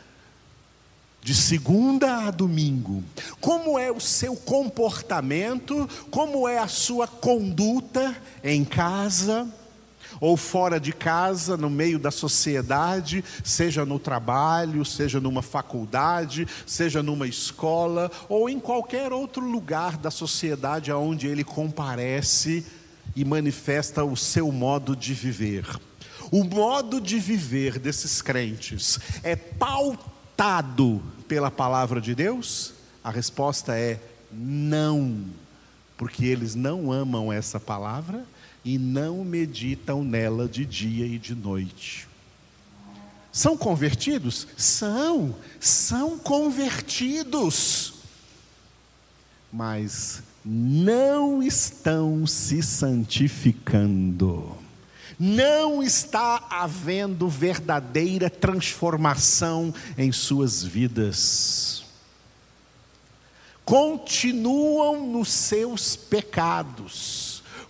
de 1.23 1.35
segunda 1.35 2.27
a 2.27 2.31
domingo, 2.31 3.03
como 3.41 3.79
é 3.79 3.91
o 3.91 3.99
seu 3.99 4.37
comportamento, 4.37 5.89
como 6.11 6.47
é 6.47 6.59
a 6.59 6.69
sua 6.69 7.09
conduta 7.09 8.15
em 8.43 8.63
casa, 8.63 9.51
ou 10.21 10.37
fora 10.37 10.79
de 10.79 10.93
casa, 10.93 11.57
no 11.57 11.71
meio 11.71 11.99
da 11.99 12.11
sociedade, 12.11 13.25
seja 13.43 13.85
no 13.85 13.99
trabalho, 13.99 14.85
seja 14.85 15.21
numa 15.21 15.43
faculdade, 15.43 16.47
seja 16.67 17.03
numa 17.03 17.27
escola, 17.27 18.11
ou 18.29 18.49
em 18.49 18.59
qualquer 18.61 19.13
outro 19.13 19.45
lugar 19.45 19.97
da 19.97 20.11
sociedade 20.11 20.91
aonde 20.91 21.27
ele 21.27 21.45
comparece 21.45 22.65
e 23.15 23.25
manifesta 23.25 24.05
o 24.05 24.17
seu 24.17 24.51
modo 24.51 24.97
de 24.97 25.15
viver. 25.15 25.67
O 26.31 26.43
modo 26.43 27.01
de 27.01 27.19
viver 27.19 27.79
desses 27.79 28.23
crentes 28.23 28.99
é 29.23 29.37
pautado 29.37 31.03
pela 31.29 31.51
palavra 31.51 32.01
de 32.01 32.15
Deus? 32.15 32.75
A 33.03 33.11
resposta 33.11 33.79
é 33.79 34.01
não, 34.33 35.25
porque 35.97 36.25
eles 36.25 36.55
não 36.55 36.91
amam 36.91 37.33
essa 37.33 37.61
palavra 37.61 38.25
e 38.65 38.79
não 38.79 39.25
meditam 39.25 40.03
nela 40.03 40.49
de 40.49 40.65
dia 40.65 41.07
e 41.07 41.19
de 41.19 41.35
noite. 41.35 42.09
São 43.31 43.57
convertidos? 43.57 44.47
São, 44.57 45.35
são 45.61 46.19
convertidos. 46.19 47.95
Mas 49.53 50.23
não 50.45 51.43
estão 51.43 52.27
se 52.27 52.63
santificando. 52.63 54.57
Não 55.19 55.83
está 55.83 56.47
havendo 56.49 57.29
verdadeira 57.29 58.31
transformação 58.31 59.75
em 59.99 60.11
suas 60.11 60.63
vidas. 60.63 61.85
Continuam 63.65 65.07
nos 65.07 65.29
seus 65.29 65.97
pecados 65.97 67.24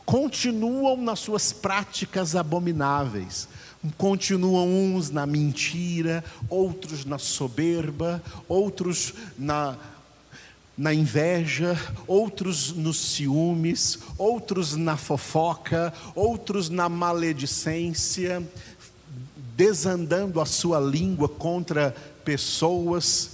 continuam 0.05 0.97
nas 0.97 1.21
suas 1.21 1.53
práticas 1.53 2.37
abomináveis. 2.37 3.49
Continuam 3.99 4.67
uns 4.67 5.11
na 5.11 5.27
mentira, 5.27 6.25
outros 6.49 7.05
na 7.05 7.19
soberba, 7.19 8.23
outros 8.49 9.13
na, 9.39 9.77
na 10.77 10.95
inveja, 10.95 11.79
outros 12.07 12.73
nos 12.73 12.97
ciúmes, 12.97 13.99
outros 14.17 14.75
na 14.75 14.97
fofoca, 14.97 15.93
outros 16.15 16.71
na 16.71 16.89
maledicência, 16.89 18.43
desandando 19.55 20.41
a 20.41 20.47
sua 20.47 20.81
língua 20.81 21.29
contra 21.29 21.95
pessoas, 22.25 23.33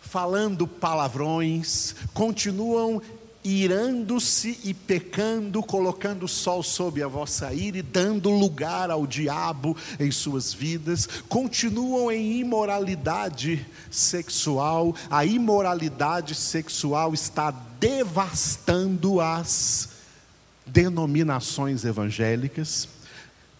falando 0.00 0.66
palavrões, 0.66 1.96
continuam 2.14 3.02
irando-se 3.44 4.58
e 4.62 4.72
pecando, 4.72 5.62
colocando 5.62 6.24
o 6.24 6.28
sol 6.28 6.62
sob 6.62 7.02
a 7.02 7.08
vossa 7.08 7.52
ira 7.52 7.78
e 7.78 7.82
dando 7.82 8.30
lugar 8.30 8.90
ao 8.90 9.06
diabo 9.06 9.76
em 9.98 10.10
suas 10.10 10.52
vidas, 10.52 11.08
continuam 11.28 12.10
em 12.10 12.38
imoralidade 12.38 13.66
sexual, 13.90 14.94
a 15.10 15.24
imoralidade 15.24 16.34
sexual 16.34 17.12
está 17.12 17.50
devastando 17.80 19.20
as 19.20 19.88
denominações 20.64 21.84
evangélicas, 21.84 22.88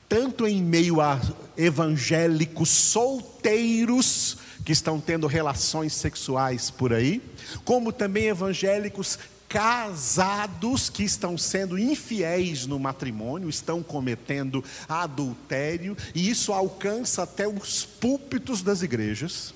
tanto 0.08 0.46
em 0.46 0.62
meio 0.62 1.00
a 1.00 1.20
evangélicos 1.56 2.68
solteiros 2.68 4.36
que 4.64 4.72
estão 4.72 5.00
tendo 5.00 5.26
relações 5.26 5.92
sexuais 5.92 6.70
por 6.70 6.92
aí, 6.92 7.20
como 7.64 7.92
também 7.92 8.26
evangélicos 8.26 9.18
casados 9.52 10.88
que 10.88 11.02
estão 11.02 11.36
sendo 11.36 11.78
infiéis 11.78 12.64
no 12.64 12.78
matrimônio, 12.78 13.50
estão 13.50 13.82
cometendo 13.82 14.64
adultério, 14.88 15.94
e 16.14 16.30
isso 16.30 16.54
alcança 16.54 17.24
até 17.24 17.46
os 17.46 17.84
púlpitos 17.84 18.62
das 18.62 18.80
igrejas. 18.80 19.52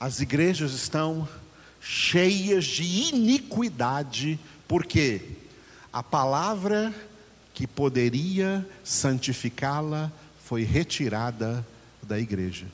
As 0.00 0.20
igrejas 0.20 0.72
estão 0.72 1.28
cheias 1.78 2.64
de 2.64 2.84
iniquidade, 2.84 4.40
porque 4.66 5.20
a 5.92 6.02
palavra 6.02 6.94
que 7.52 7.66
poderia 7.66 8.66
santificá-la 8.82 10.10
foi 10.42 10.62
retirada 10.64 11.66
da 12.02 12.18
igreja. 12.18 12.66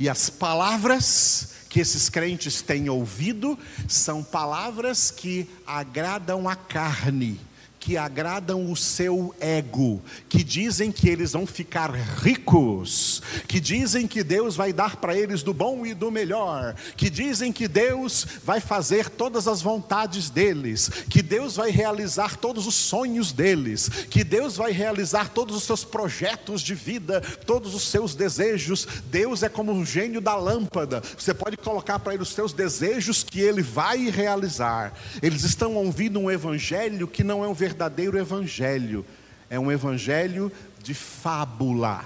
E 0.00 0.08
as 0.08 0.30
palavras 0.30 1.48
que 1.68 1.78
esses 1.78 2.08
crentes 2.08 2.62
têm 2.62 2.88
ouvido 2.88 3.58
são 3.86 4.24
palavras 4.24 5.10
que 5.10 5.46
agradam 5.66 6.48
a 6.48 6.56
carne, 6.56 7.38
que 7.80 7.96
agradam 7.96 8.70
o 8.70 8.76
seu 8.76 9.34
ego, 9.40 10.02
que 10.28 10.44
dizem 10.44 10.92
que 10.92 11.08
eles 11.08 11.32
vão 11.32 11.46
ficar 11.46 11.90
ricos, 11.90 13.22
que 13.48 13.58
dizem 13.58 14.06
que 14.06 14.22
Deus 14.22 14.54
vai 14.54 14.70
dar 14.70 14.96
para 14.96 15.16
eles 15.16 15.42
do 15.42 15.54
bom 15.54 15.86
e 15.86 15.94
do 15.94 16.10
melhor, 16.10 16.74
que 16.94 17.08
dizem 17.08 17.50
que 17.50 17.66
Deus 17.66 18.26
vai 18.44 18.60
fazer 18.60 19.08
todas 19.08 19.48
as 19.48 19.62
vontades 19.62 20.28
deles, 20.28 20.90
que 21.08 21.22
Deus 21.22 21.56
vai 21.56 21.70
realizar 21.70 22.36
todos 22.36 22.66
os 22.66 22.74
sonhos 22.74 23.32
deles, 23.32 23.88
que 24.10 24.22
Deus 24.22 24.56
vai 24.56 24.72
realizar 24.72 25.30
todos 25.30 25.56
os 25.56 25.62
seus 25.62 25.82
projetos 25.82 26.60
de 26.60 26.74
vida, 26.74 27.22
todos 27.46 27.74
os 27.74 27.88
seus 27.88 28.14
desejos. 28.14 28.86
Deus 29.06 29.42
é 29.42 29.48
como 29.48 29.72
um 29.72 29.86
gênio 29.86 30.20
da 30.20 30.36
lâmpada, 30.36 31.02
você 31.18 31.32
pode 31.32 31.56
colocar 31.56 31.98
para 31.98 32.12
ele 32.12 32.22
os 32.22 32.34
seus 32.34 32.52
desejos 32.52 33.24
que 33.24 33.40
ele 33.40 33.62
vai 33.62 34.10
realizar. 34.10 34.92
Eles 35.22 35.44
estão 35.44 35.76
ouvindo 35.76 36.20
um 36.20 36.30
evangelho 36.30 37.08
que 37.08 37.24
não 37.24 37.42
é 37.42 37.48
um 37.48 37.54
verdadeiro 37.54 37.69
verdadeiro 37.70 38.18
evangelho, 38.18 39.06
é 39.48 39.58
um 39.58 39.70
evangelho 39.70 40.50
de 40.82 40.92
fábula. 40.92 42.04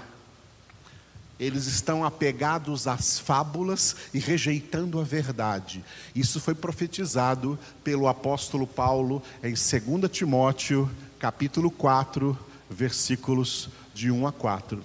Eles 1.39 1.65
estão 1.65 2.05
apegados 2.05 2.87
às 2.87 3.19
fábulas 3.19 3.95
e 4.13 4.19
rejeitando 4.19 5.01
a 5.01 5.03
verdade. 5.03 5.83
Isso 6.15 6.39
foi 6.39 6.53
profetizado 6.53 7.57
pelo 7.83 8.07
apóstolo 8.07 8.67
Paulo 8.67 9.23
em 9.43 9.53
2 9.53 10.11
Timóteo, 10.11 10.89
capítulo 11.19 11.71
4, 11.71 12.37
versículos 12.69 13.69
de 13.93 14.11
1 14.11 14.27
a 14.27 14.31
4. 14.31 14.83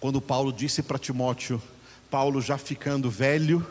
Quando 0.00 0.20
Paulo 0.20 0.52
disse 0.52 0.82
para 0.82 0.98
Timóteo, 0.98 1.62
Paulo 2.10 2.42
já 2.42 2.58
ficando 2.58 3.08
velho, 3.08 3.64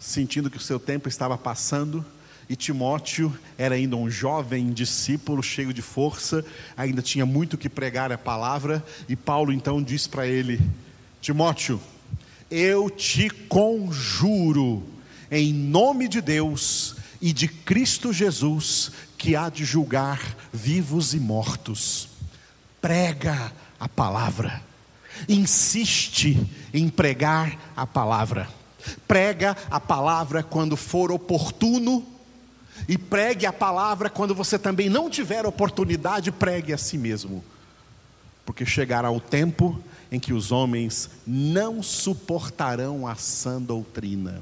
sentindo 0.00 0.50
que 0.50 0.58
o 0.58 0.60
seu 0.60 0.80
tempo 0.80 1.08
estava 1.08 1.38
passando, 1.38 2.04
e 2.48 2.54
Timóteo 2.54 3.36
era 3.58 3.74
ainda 3.74 3.96
um 3.96 4.08
jovem 4.08 4.72
discípulo, 4.72 5.42
cheio 5.42 5.72
de 5.72 5.82
força, 5.82 6.44
ainda 6.76 7.02
tinha 7.02 7.26
muito 7.26 7.58
que 7.58 7.68
pregar 7.68 8.12
a 8.12 8.18
palavra, 8.18 8.84
e 9.08 9.16
Paulo 9.16 9.52
então 9.52 9.82
diz 9.82 10.06
para 10.06 10.26
ele: 10.26 10.60
Timóteo, 11.20 11.80
eu 12.50 12.88
te 12.88 13.28
conjuro, 13.28 14.84
em 15.30 15.52
nome 15.52 16.06
de 16.06 16.20
Deus 16.20 16.94
e 17.20 17.32
de 17.32 17.48
Cristo 17.48 18.12
Jesus, 18.12 18.92
que 19.18 19.34
há 19.34 19.48
de 19.48 19.64
julgar 19.64 20.36
vivos 20.52 21.14
e 21.14 21.18
mortos, 21.18 22.08
prega 22.80 23.52
a 23.80 23.88
palavra, 23.88 24.62
insiste 25.28 26.38
em 26.72 26.88
pregar 26.88 27.58
a 27.76 27.84
palavra, 27.84 28.48
prega 29.08 29.56
a 29.68 29.80
palavra 29.80 30.44
quando 30.44 30.76
for 30.76 31.10
oportuno 31.10 32.15
e 32.88 32.96
pregue 32.96 33.46
a 33.46 33.52
palavra 33.52 34.08
quando 34.10 34.34
você 34.34 34.58
também 34.58 34.88
não 34.88 35.10
tiver 35.10 35.46
oportunidade, 35.46 36.30
pregue 36.32 36.72
a 36.72 36.78
si 36.78 36.98
mesmo. 36.98 37.44
Porque 38.44 38.64
chegará 38.64 39.10
o 39.10 39.20
tempo 39.20 39.80
em 40.10 40.20
que 40.20 40.32
os 40.32 40.52
homens 40.52 41.10
não 41.26 41.82
suportarão 41.82 43.06
a 43.06 43.16
sã 43.16 43.60
doutrina, 43.60 44.40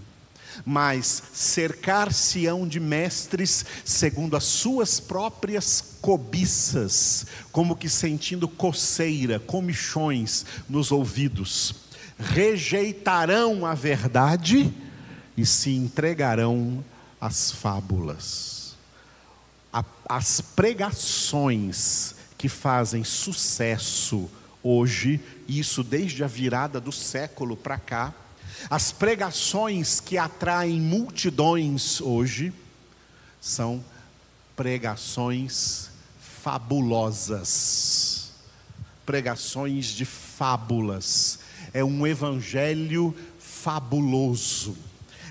mas 0.64 1.22
cercar-se-ão 1.32 2.68
de 2.68 2.78
mestres 2.78 3.64
segundo 3.84 4.36
as 4.36 4.44
suas 4.44 5.00
próprias 5.00 5.96
cobiças, 6.02 7.26
como 7.50 7.74
que 7.74 7.88
sentindo 7.88 8.46
coceira, 8.46 9.40
comichões 9.40 10.44
nos 10.68 10.92
ouvidos, 10.92 11.74
rejeitarão 12.18 13.64
a 13.64 13.74
verdade 13.74 14.72
e 15.36 15.44
se 15.44 15.70
entregarão 15.70 16.84
as 17.20 17.50
fábulas, 17.50 18.76
as 20.08 20.40
pregações 20.40 22.14
que 22.36 22.48
fazem 22.48 23.02
sucesso 23.02 24.30
hoje, 24.62 25.20
isso 25.48 25.82
desde 25.82 26.22
a 26.22 26.26
virada 26.26 26.80
do 26.80 26.92
século 26.92 27.56
para 27.56 27.78
cá, 27.78 28.14
as 28.70 28.92
pregações 28.92 30.00
que 30.00 30.16
atraem 30.16 30.80
multidões 30.80 32.00
hoje, 32.00 32.52
são 33.40 33.84
pregações 34.56 35.90
fabulosas, 36.42 38.32
pregações 39.04 39.86
de 39.86 40.04
fábulas, 40.04 41.40
é 41.72 41.82
um 41.84 42.06
evangelho 42.06 43.14
fabuloso 43.38 44.76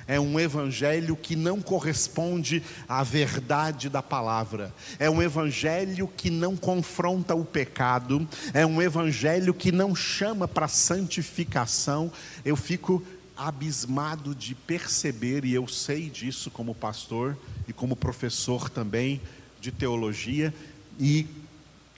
é 0.07 0.19
um 0.19 0.39
evangelho 0.39 1.15
que 1.15 1.35
não 1.35 1.61
corresponde 1.61 2.63
à 2.87 3.03
verdade 3.03 3.89
da 3.89 4.01
palavra, 4.01 4.73
é 4.99 5.09
um 5.09 5.21
evangelho 5.21 6.07
que 6.07 6.29
não 6.29 6.55
confronta 6.55 7.35
o 7.35 7.45
pecado, 7.45 8.27
é 8.53 8.65
um 8.65 8.81
evangelho 8.81 9.53
que 9.53 9.71
não 9.71 9.95
chama 9.95 10.47
para 10.47 10.67
santificação. 10.67 12.11
Eu 12.43 12.55
fico 12.55 13.03
abismado 13.35 14.35
de 14.35 14.53
perceber, 14.53 15.45
e 15.45 15.53
eu 15.53 15.67
sei 15.67 16.09
disso 16.09 16.51
como 16.51 16.75
pastor 16.75 17.37
e 17.67 17.73
como 17.73 17.95
professor 17.95 18.69
também 18.69 19.21
de 19.59 19.71
teologia 19.71 20.53
e 20.99 21.25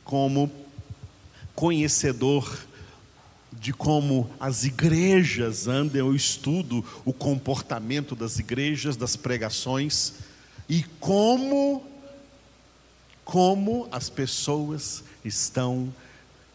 como 0.03 0.51
conhecedor 1.53 2.57
de 3.59 3.73
como 3.73 4.29
as 4.39 4.63
igrejas 4.63 5.67
andam, 5.67 5.97
eu 5.97 6.15
estudo 6.15 6.83
o 7.03 7.13
comportamento 7.13 8.15
das 8.15 8.39
igrejas, 8.39 8.95
das 8.95 9.15
pregações 9.15 10.13
e 10.67 10.83
como 10.99 11.83
como 13.23 13.87
as 13.91 14.07
pessoas 14.07 15.03
estão 15.23 15.91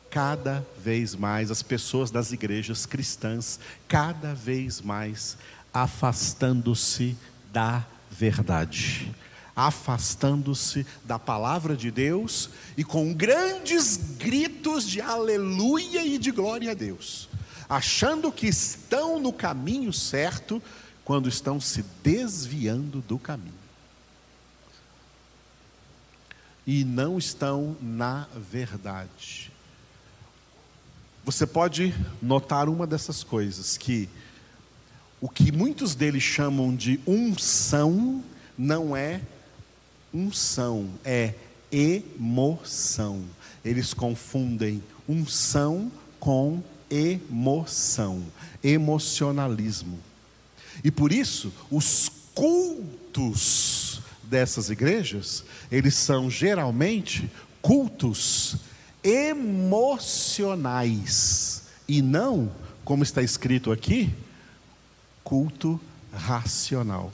cada 0.09 0.65
vez 0.83 1.17
mais, 1.17 1.51
as 1.51 1.63
pessoas 1.63 2.13
das 2.13 2.31
igrejas 2.31 2.87
cristãs, 2.87 3.59
cada 3.89 4.35
vez 4.35 4.81
mais 4.81 5.37
afastando-se 5.73 7.17
da 7.53 7.85
verdade 8.09 9.13
afastando-se 9.66 10.87
da 11.05 11.18
palavra 11.18 11.77
de 11.77 11.90
Deus 11.90 12.49
e 12.77 12.85
com 12.85 13.12
grandes 13.12 13.96
gritos 14.18 14.88
de 14.88 15.01
aleluia 15.01 16.05
e 16.05 16.16
de 16.16 16.31
glória 16.31 16.70
a 16.70 16.75
Deus, 16.75 17.29
achando 17.68 18.33
que 18.33 18.46
estão 18.46 19.18
no 19.18 19.33
caminho 19.33 19.92
certo 19.92 20.62
quando 21.05 21.29
estão 21.29 21.61
se 21.61 21.85
desviando 22.03 23.01
do 23.03 23.18
caminho. 23.18 23.61
E 26.66 26.85
não 26.85 27.18
estão 27.18 27.77
na 27.83 28.29
verdade. 28.35 29.53
Você 31.25 31.46
pode 31.46 31.94
notar 32.23 32.68
uma 32.68 32.87
dessas 32.87 33.23
coisas 33.23 33.77
que 33.77 34.09
o 35.20 35.29
que 35.29 35.53
muitos 35.53 35.94
deles 35.94 36.23
chamam 36.23 36.75
de 36.75 36.99
unção 37.07 38.25
não 38.57 38.96
é 38.96 39.20
unção, 40.12 40.88
é 41.05 41.35
emoção. 41.70 43.25
Eles 43.64 43.94
confundem 43.94 44.83
unção 45.09 45.90
com 46.18 46.62
emoção, 46.90 48.23
emocionalismo. 48.62 49.99
E 50.83 50.90
por 50.90 51.12
isso, 51.12 51.53
os 51.70 52.11
cultos 52.35 54.01
dessas 54.25 54.70
igrejas, 54.70 55.44
eles 55.70 55.94
são 55.94 56.31
geralmente 56.31 57.31
cultos 57.61 58.57
emocionais 59.03 60.05
e 61.88 62.01
não, 62.03 62.51
como 62.85 63.03
está 63.03 63.23
escrito 63.23 63.73
aqui, 63.73 64.12
culto 65.25 65.81
racional. 66.12 67.12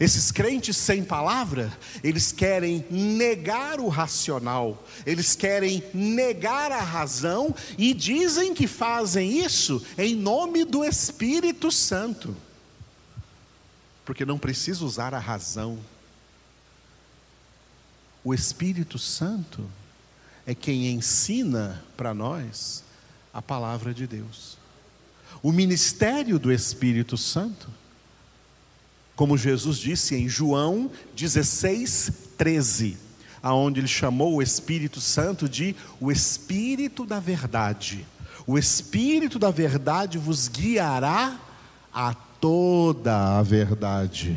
Esses 0.00 0.32
crentes 0.32 0.76
sem 0.76 1.04
palavra, 1.04 1.72
eles 2.02 2.32
querem 2.32 2.84
negar 2.90 3.78
o 3.78 3.88
racional, 3.88 4.86
eles 5.04 5.34
querem 5.34 5.82
negar 5.92 6.72
a 6.72 6.80
razão 6.80 7.54
e 7.76 7.92
dizem 7.92 8.54
que 8.54 8.66
fazem 8.66 9.44
isso 9.44 9.84
em 9.98 10.14
nome 10.14 10.64
do 10.64 10.84
Espírito 10.84 11.70
Santo. 11.70 12.34
Porque 14.04 14.24
não 14.24 14.38
precisa 14.38 14.84
usar 14.84 15.14
a 15.14 15.18
razão. 15.18 15.78
O 18.24 18.32
Espírito 18.32 18.98
Santo 18.98 19.68
é 20.46 20.54
quem 20.54 20.86
ensina 20.92 21.82
para 21.96 22.14
nós 22.14 22.82
a 23.32 23.40
palavra 23.40 23.94
de 23.94 24.06
Deus. 24.06 24.58
O 25.42 25.52
ministério 25.52 26.38
do 26.38 26.52
Espírito 26.52 27.16
Santo 27.16 27.68
como 29.14 29.36
Jesus 29.36 29.78
disse 29.78 30.14
em 30.14 30.28
João 30.28 30.90
16, 31.14 32.12
13, 32.36 32.96
aonde 33.42 33.80
ele 33.80 33.88
chamou 33.88 34.36
o 34.36 34.42
Espírito 34.42 35.00
Santo 35.00 35.48
de 35.48 35.76
o 36.00 36.10
Espírito 36.10 37.04
da 37.04 37.20
Verdade. 37.20 38.06
O 38.46 38.58
Espírito 38.58 39.38
da 39.38 39.50
Verdade 39.50 40.18
vos 40.18 40.48
guiará 40.48 41.38
a 41.92 42.14
toda 42.14 43.38
a 43.38 43.42
verdade, 43.42 44.36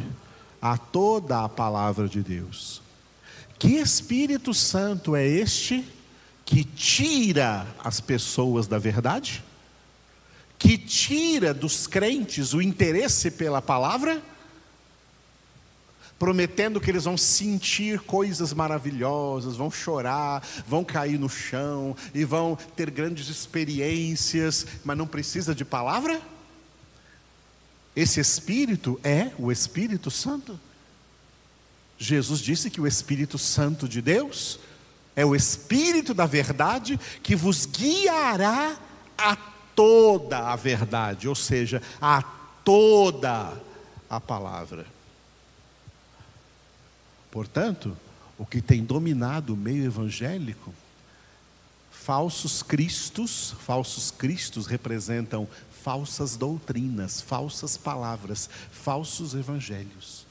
a 0.61 0.77
toda 0.77 1.43
a 1.43 1.49
palavra 1.49 2.07
de 2.07 2.21
Deus. 2.21 2.81
Que 3.57 3.77
Espírito 3.77 4.53
Santo 4.53 5.15
é 5.15 5.25
este 5.25 5.83
que 6.45 6.63
tira 6.63 7.65
as 7.83 7.99
pessoas 7.99 8.67
da 8.67 8.77
verdade? 8.77 9.43
Que 10.59 10.77
tira 10.77 11.53
dos 11.53 11.87
crentes 11.87 12.53
o 12.53 12.61
interesse 12.61 13.31
pela 13.31 13.61
palavra? 13.61 14.21
Prometendo 16.17 16.79
que 16.79 16.89
eles 16.89 17.03
vão 17.03 17.17
sentir 17.17 17.99
coisas 17.99 18.53
maravilhosas, 18.53 19.55
vão 19.55 19.69
chorar, 19.69 20.45
vão 20.67 20.83
cair 20.83 21.19
no 21.19 21.29
chão 21.29 21.95
e 22.13 22.23
vão 22.23 22.57
ter 22.75 22.89
grandes 22.89 23.27
experiências, 23.27 24.65
mas 24.83 24.97
não 24.97 25.07
precisa 25.07 25.53
de 25.53 25.65
palavra? 25.65 26.21
Esse 27.95 28.19
Espírito 28.19 28.99
é 29.03 29.31
o 29.37 29.51
Espírito 29.51 30.09
Santo. 30.09 30.59
Jesus 31.97 32.39
disse 32.39 32.69
que 32.69 32.81
o 32.81 32.87
Espírito 32.87 33.37
Santo 33.37 33.87
de 33.87 34.01
Deus 34.01 34.59
é 35.15 35.25
o 35.25 35.35
Espírito 35.35 36.13
da 36.13 36.25
verdade 36.25 36.99
que 37.23 37.35
vos 37.35 37.65
guiará 37.65 38.77
a 39.17 39.35
toda 39.75 40.51
a 40.51 40.55
verdade, 40.55 41.27
ou 41.27 41.35
seja, 41.35 41.81
a 42.01 42.21
toda 42.63 43.53
a 44.09 44.19
palavra. 44.19 44.94
Portanto, 47.35 47.97
o 48.37 48.45
que 48.45 48.61
tem 48.61 48.81
dominado 48.81 49.55
o 49.55 49.57
meio 49.57 49.83
evangélico, 49.83 50.73
falsos 51.91 52.63
cristos, 52.63 53.53
falsos 53.59 54.09
cristos 54.09 54.67
representam 54.67 55.45
falsas 55.83 56.37
doutrinas, 56.37 57.19
falsas 57.19 57.75
palavras, 57.75 58.49
falsos 58.71 59.33
evangelhos. 59.33 60.25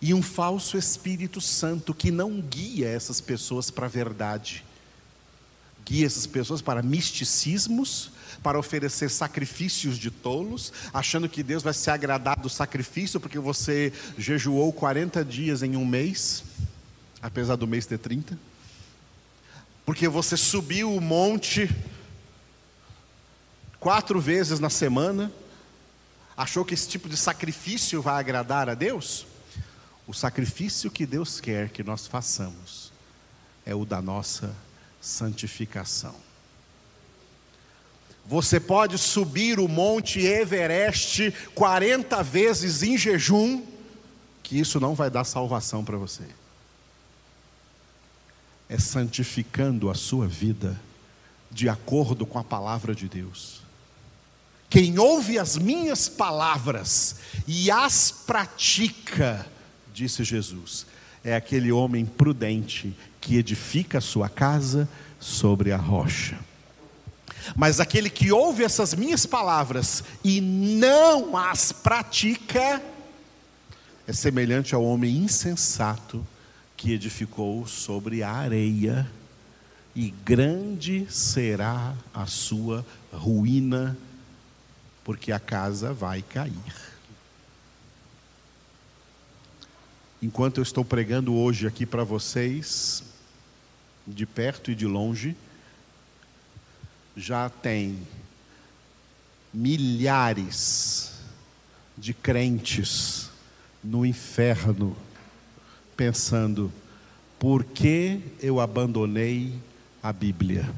E 0.00 0.14
um 0.14 0.22
falso 0.22 0.78
Espírito 0.78 1.40
Santo 1.40 1.92
que 1.92 2.12
não 2.12 2.40
guia 2.40 2.88
essas 2.88 3.20
pessoas 3.20 3.68
para 3.68 3.86
a 3.86 3.90
verdade, 3.90 4.64
guia 5.84 6.06
essas 6.06 6.24
pessoas 6.24 6.62
para 6.62 6.82
misticismos, 6.82 8.12
para 8.42 8.58
oferecer 8.58 9.10
sacrifícios 9.10 9.98
de 9.98 10.10
tolos, 10.10 10.72
achando 10.92 11.28
que 11.28 11.42
Deus 11.42 11.62
vai 11.62 11.74
se 11.74 11.90
agradar 11.90 12.38
do 12.38 12.48
sacrifício 12.48 13.20
porque 13.20 13.38
você 13.38 13.92
jejuou 14.16 14.72
40 14.72 15.24
dias 15.24 15.62
em 15.62 15.76
um 15.76 15.84
mês, 15.84 16.42
apesar 17.20 17.56
do 17.56 17.66
mês 17.66 17.86
ter 17.86 17.98
30. 17.98 18.38
Porque 19.84 20.08
você 20.08 20.36
subiu 20.36 20.94
o 20.94 21.00
monte 21.00 21.68
quatro 23.78 24.20
vezes 24.20 24.60
na 24.60 24.70
semana, 24.70 25.32
achou 26.36 26.64
que 26.64 26.74
esse 26.74 26.88
tipo 26.88 27.08
de 27.08 27.16
sacrifício 27.16 28.00
vai 28.00 28.20
agradar 28.20 28.68
a 28.68 28.74
Deus? 28.74 29.26
O 30.06 30.12
sacrifício 30.14 30.90
que 30.90 31.06
Deus 31.06 31.40
quer 31.40 31.70
que 31.70 31.82
nós 31.82 32.06
façamos 32.06 32.92
é 33.64 33.74
o 33.74 33.84
da 33.84 34.00
nossa 34.02 34.54
santificação. 35.00 36.29
Você 38.26 38.60
pode 38.60 38.96
subir 38.96 39.58
o 39.58 39.66
monte 39.66 40.20
Everest 40.20 41.32
40 41.54 42.22
vezes 42.22 42.82
em 42.82 42.96
jejum, 42.96 43.62
que 44.42 44.58
isso 44.58 44.78
não 44.78 44.94
vai 44.94 45.10
dar 45.10 45.24
salvação 45.24 45.84
para 45.84 45.96
você. 45.96 46.24
É 48.68 48.78
santificando 48.78 49.90
a 49.90 49.94
sua 49.94 50.28
vida 50.28 50.80
de 51.50 51.68
acordo 51.68 52.24
com 52.24 52.38
a 52.38 52.44
palavra 52.44 52.94
de 52.94 53.08
Deus. 53.08 53.60
Quem 54.68 55.00
ouve 55.00 55.36
as 55.36 55.58
minhas 55.58 56.08
palavras 56.08 57.16
e 57.46 57.68
as 57.72 58.12
pratica, 58.12 59.44
disse 59.92 60.22
Jesus, 60.22 60.86
é 61.24 61.34
aquele 61.34 61.72
homem 61.72 62.06
prudente 62.06 62.96
que 63.20 63.36
edifica 63.36 63.98
a 63.98 64.00
sua 64.00 64.28
casa 64.28 64.88
sobre 65.18 65.72
a 65.72 65.76
rocha. 65.76 66.38
Mas 67.56 67.80
aquele 67.80 68.10
que 68.10 68.32
ouve 68.32 68.64
essas 68.64 68.94
minhas 68.94 69.26
palavras 69.26 70.04
e 70.22 70.40
não 70.40 71.36
as 71.36 71.72
pratica, 71.72 72.82
é 74.06 74.12
semelhante 74.12 74.74
ao 74.74 74.84
homem 74.84 75.16
insensato 75.16 76.26
que 76.76 76.92
edificou 76.92 77.66
sobre 77.66 78.22
a 78.22 78.32
areia, 78.32 79.08
e 79.94 80.10
grande 80.10 81.06
será 81.10 81.94
a 82.14 82.24
sua 82.26 82.86
ruína, 83.12 83.96
porque 85.04 85.32
a 85.32 85.38
casa 85.38 85.92
vai 85.92 86.22
cair. 86.22 86.90
Enquanto 90.22 90.58
eu 90.58 90.62
estou 90.62 90.84
pregando 90.84 91.34
hoje 91.34 91.66
aqui 91.66 91.84
para 91.84 92.04
vocês, 92.04 93.02
de 94.06 94.26
perto 94.26 94.70
e 94.70 94.74
de 94.74 94.86
longe, 94.86 95.36
já 97.20 97.50
tem 97.50 97.98
milhares 99.52 101.12
de 101.96 102.14
crentes 102.14 103.28
no 103.84 104.06
inferno 104.06 104.96
pensando: 105.96 106.72
por 107.38 107.62
que 107.62 108.20
eu 108.40 108.58
abandonei 108.58 109.54
a 110.02 110.12
Bíblia? 110.12 110.72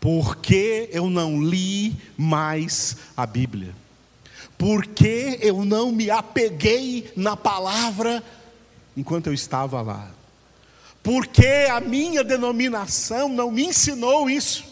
Por 0.00 0.36
que 0.36 0.88
eu 0.92 1.08
não 1.08 1.42
li 1.42 1.96
mais 2.16 2.96
a 3.16 3.26
Bíblia? 3.26 3.74
Por 4.56 4.86
que 4.86 5.38
eu 5.40 5.64
não 5.64 5.92
me 5.92 6.10
apeguei 6.10 7.10
na 7.16 7.36
palavra 7.36 8.22
enquanto 8.96 9.26
eu 9.26 9.34
estava 9.34 9.80
lá? 9.82 10.10
Porque 11.04 11.68
a 11.70 11.80
minha 11.80 12.24
denominação 12.24 13.28
não 13.28 13.50
me 13.50 13.66
ensinou 13.66 14.28
isso. 14.30 14.64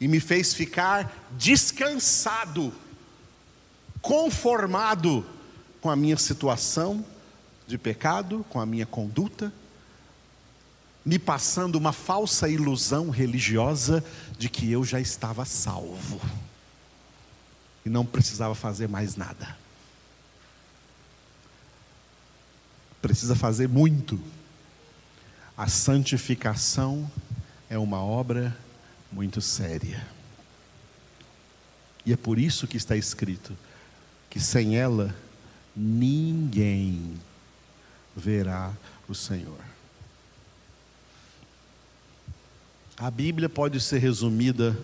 E 0.00 0.08
me 0.08 0.18
fez 0.18 0.54
ficar 0.54 1.14
descansado, 1.32 2.72
conformado 4.00 5.24
com 5.82 5.90
a 5.90 5.94
minha 5.94 6.16
situação 6.16 7.04
de 7.66 7.76
pecado, 7.76 8.46
com 8.48 8.58
a 8.58 8.64
minha 8.64 8.86
conduta, 8.86 9.52
me 11.04 11.18
passando 11.18 11.76
uma 11.76 11.92
falsa 11.92 12.48
ilusão 12.48 13.10
religiosa 13.10 14.02
de 14.38 14.48
que 14.48 14.72
eu 14.72 14.82
já 14.84 14.98
estava 14.98 15.44
salvo 15.44 16.18
e 17.84 17.90
não 17.90 18.06
precisava 18.06 18.54
fazer 18.54 18.88
mais 18.88 19.16
nada. 19.16 19.61
Precisa 23.02 23.34
fazer 23.34 23.68
muito. 23.68 24.18
A 25.58 25.66
santificação 25.66 27.10
é 27.68 27.76
uma 27.76 28.00
obra 28.00 28.56
muito 29.10 29.40
séria. 29.40 30.06
E 32.06 32.12
é 32.12 32.16
por 32.16 32.38
isso 32.38 32.66
que 32.66 32.76
está 32.76 32.96
escrito: 32.96 33.56
que 34.30 34.40
sem 34.40 34.76
ela 34.76 35.14
ninguém 35.74 37.14
verá 38.16 38.72
o 39.08 39.14
Senhor. 39.14 39.58
A 42.96 43.10
Bíblia 43.10 43.48
pode 43.48 43.80
ser 43.80 43.98
resumida 43.98 44.78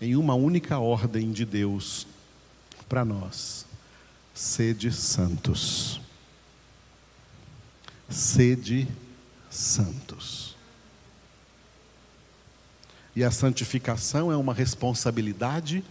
em 0.00 0.16
uma 0.16 0.34
única 0.34 0.78
ordem 0.78 1.30
de 1.30 1.44
Deus 1.44 2.06
para 2.88 3.04
nós: 3.04 3.64
sede 4.34 4.92
santos. 4.92 6.00
Sede 8.08 8.86
santos. 9.50 10.54
E 13.14 13.24
a 13.24 13.30
santificação 13.30 14.30
é 14.30 14.36
uma 14.36 14.52
responsabilidade 14.52 15.82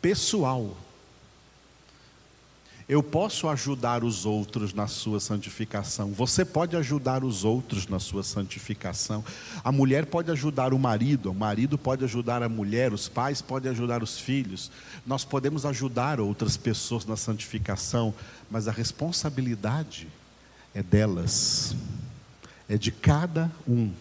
pessoal 0.00 0.76
eu 2.90 3.04
posso 3.04 3.48
ajudar 3.48 4.02
os 4.02 4.26
outros 4.26 4.74
na 4.74 4.88
sua 4.88 5.20
santificação. 5.20 6.12
Você 6.12 6.44
pode 6.44 6.76
ajudar 6.76 7.22
os 7.22 7.44
outros 7.44 7.86
na 7.86 8.00
sua 8.00 8.24
santificação. 8.24 9.24
A 9.62 9.70
mulher 9.70 10.06
pode 10.06 10.28
ajudar 10.32 10.74
o 10.74 10.78
marido, 10.78 11.30
o 11.30 11.34
marido 11.34 11.78
pode 11.78 12.02
ajudar 12.02 12.42
a 12.42 12.48
mulher, 12.48 12.92
os 12.92 13.08
pais 13.08 13.40
podem 13.40 13.70
ajudar 13.70 14.02
os 14.02 14.18
filhos. 14.18 14.72
Nós 15.06 15.24
podemos 15.24 15.64
ajudar 15.64 16.18
outras 16.18 16.56
pessoas 16.56 17.06
na 17.06 17.16
santificação, 17.16 18.12
mas 18.50 18.66
a 18.66 18.72
responsabilidade 18.72 20.08
é 20.74 20.82
delas. 20.82 21.74
É 22.68 22.76
de 22.76 22.92
cada 22.92 23.50
um. 23.66 23.92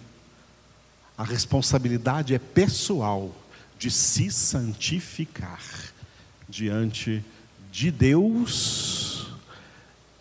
A 1.18 1.24
responsabilidade 1.24 2.34
é 2.34 2.40
pessoal 2.40 3.36
de 3.78 3.90
se 3.90 4.32
santificar 4.32 5.62
diante 6.48 7.20
de 7.20 7.40
de 7.72 7.92
Deus 7.92 9.28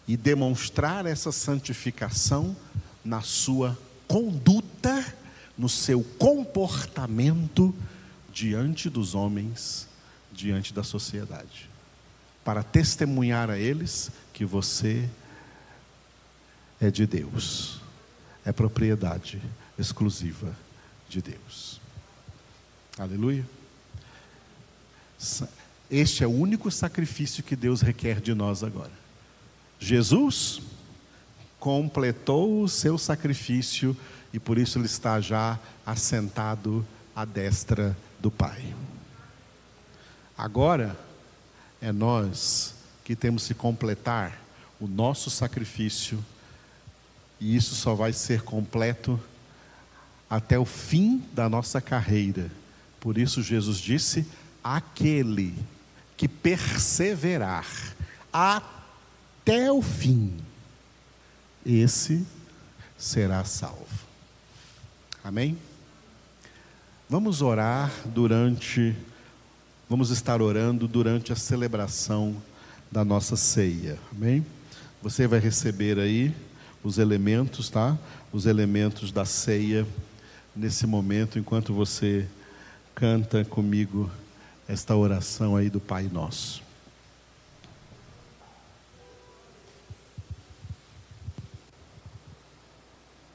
e 0.06 0.16
demonstrar 0.16 1.06
essa 1.06 1.32
santificação 1.32 2.56
na 3.04 3.20
sua 3.20 3.76
conduta, 4.06 5.04
no 5.56 5.68
seu 5.68 6.02
comportamento 6.02 7.74
diante 8.32 8.88
dos 8.88 9.14
homens, 9.14 9.88
diante 10.32 10.72
da 10.72 10.82
sociedade, 10.82 11.68
para 12.44 12.62
testemunhar 12.62 13.50
a 13.50 13.58
eles 13.58 14.11
que 14.32 14.44
você 14.44 15.08
é 16.80 16.90
de 16.90 17.06
Deus, 17.06 17.80
é 18.44 18.52
propriedade 18.52 19.40
exclusiva 19.78 20.54
de 21.08 21.20
Deus. 21.20 21.80
Aleluia. 22.98 23.44
Este 25.90 26.22
é 26.22 26.26
o 26.26 26.30
único 26.30 26.70
sacrifício 26.70 27.42
que 27.42 27.56
Deus 27.56 27.80
requer 27.80 28.20
de 28.20 28.34
nós 28.34 28.62
agora. 28.62 28.92
Jesus 29.78 30.60
completou 31.58 32.62
o 32.62 32.68
seu 32.68 32.98
sacrifício 32.98 33.96
e 34.32 34.38
por 34.38 34.58
isso 34.58 34.78
ele 34.78 34.86
está 34.86 35.20
já 35.20 35.58
assentado 35.84 36.86
à 37.14 37.24
destra 37.24 37.96
do 38.20 38.30
Pai. 38.30 38.74
Agora 40.36 40.96
é 41.80 41.90
nós 41.90 42.74
que 43.04 43.16
temos 43.16 43.46
que 43.46 43.54
completar 43.54 44.38
o 44.80 44.86
nosso 44.86 45.30
sacrifício, 45.30 46.24
e 47.40 47.57
isso 47.57 47.74
só 47.74 47.94
vai 47.94 48.12
ser 48.12 48.42
completo 48.42 49.20
até 50.29 50.59
o 50.59 50.64
fim 50.64 51.22
da 51.33 51.48
nossa 51.48 51.81
carreira. 51.81 52.51
Por 53.01 53.16
isso 53.16 53.42
Jesus 53.42 53.79
disse: 53.79 54.27
aquele 54.62 55.55
que 56.16 56.29
perseverar 56.29 57.66
até 58.33 59.70
o 59.70 59.81
fim, 59.81 60.37
esse 61.64 62.27
será 62.96 63.44
salvo. 63.44 63.87
Amém? 65.22 65.57
Vamos 67.09 67.40
orar 67.40 67.90
durante, 68.07 68.94
vamos 69.88 70.11
estar 70.11 70.42
orando 70.42 70.87
durante 70.87 71.33
a 71.33 71.37
celebração 71.37 72.37
da 72.90 73.05
nossa 73.05 73.37
ceia. 73.37 73.98
Amém? 74.12 74.44
Você 75.03 75.27
vai 75.27 75.38
receber 75.38 75.98
aí 75.98 76.35
os 76.82 76.98
elementos, 76.98 77.68
tá? 77.68 77.96
Os 78.32 78.46
elementos 78.46 79.10
da 79.10 79.24
ceia 79.24 79.86
nesse 80.54 80.86
momento, 80.86 81.38
enquanto 81.38 81.72
você 81.72 82.26
canta 82.94 83.44
comigo 83.44 84.10
esta 84.68 84.94
oração 84.94 85.56
aí 85.56 85.70
do 85.70 85.80
Pai 85.80 86.08
Nosso. 86.12 86.67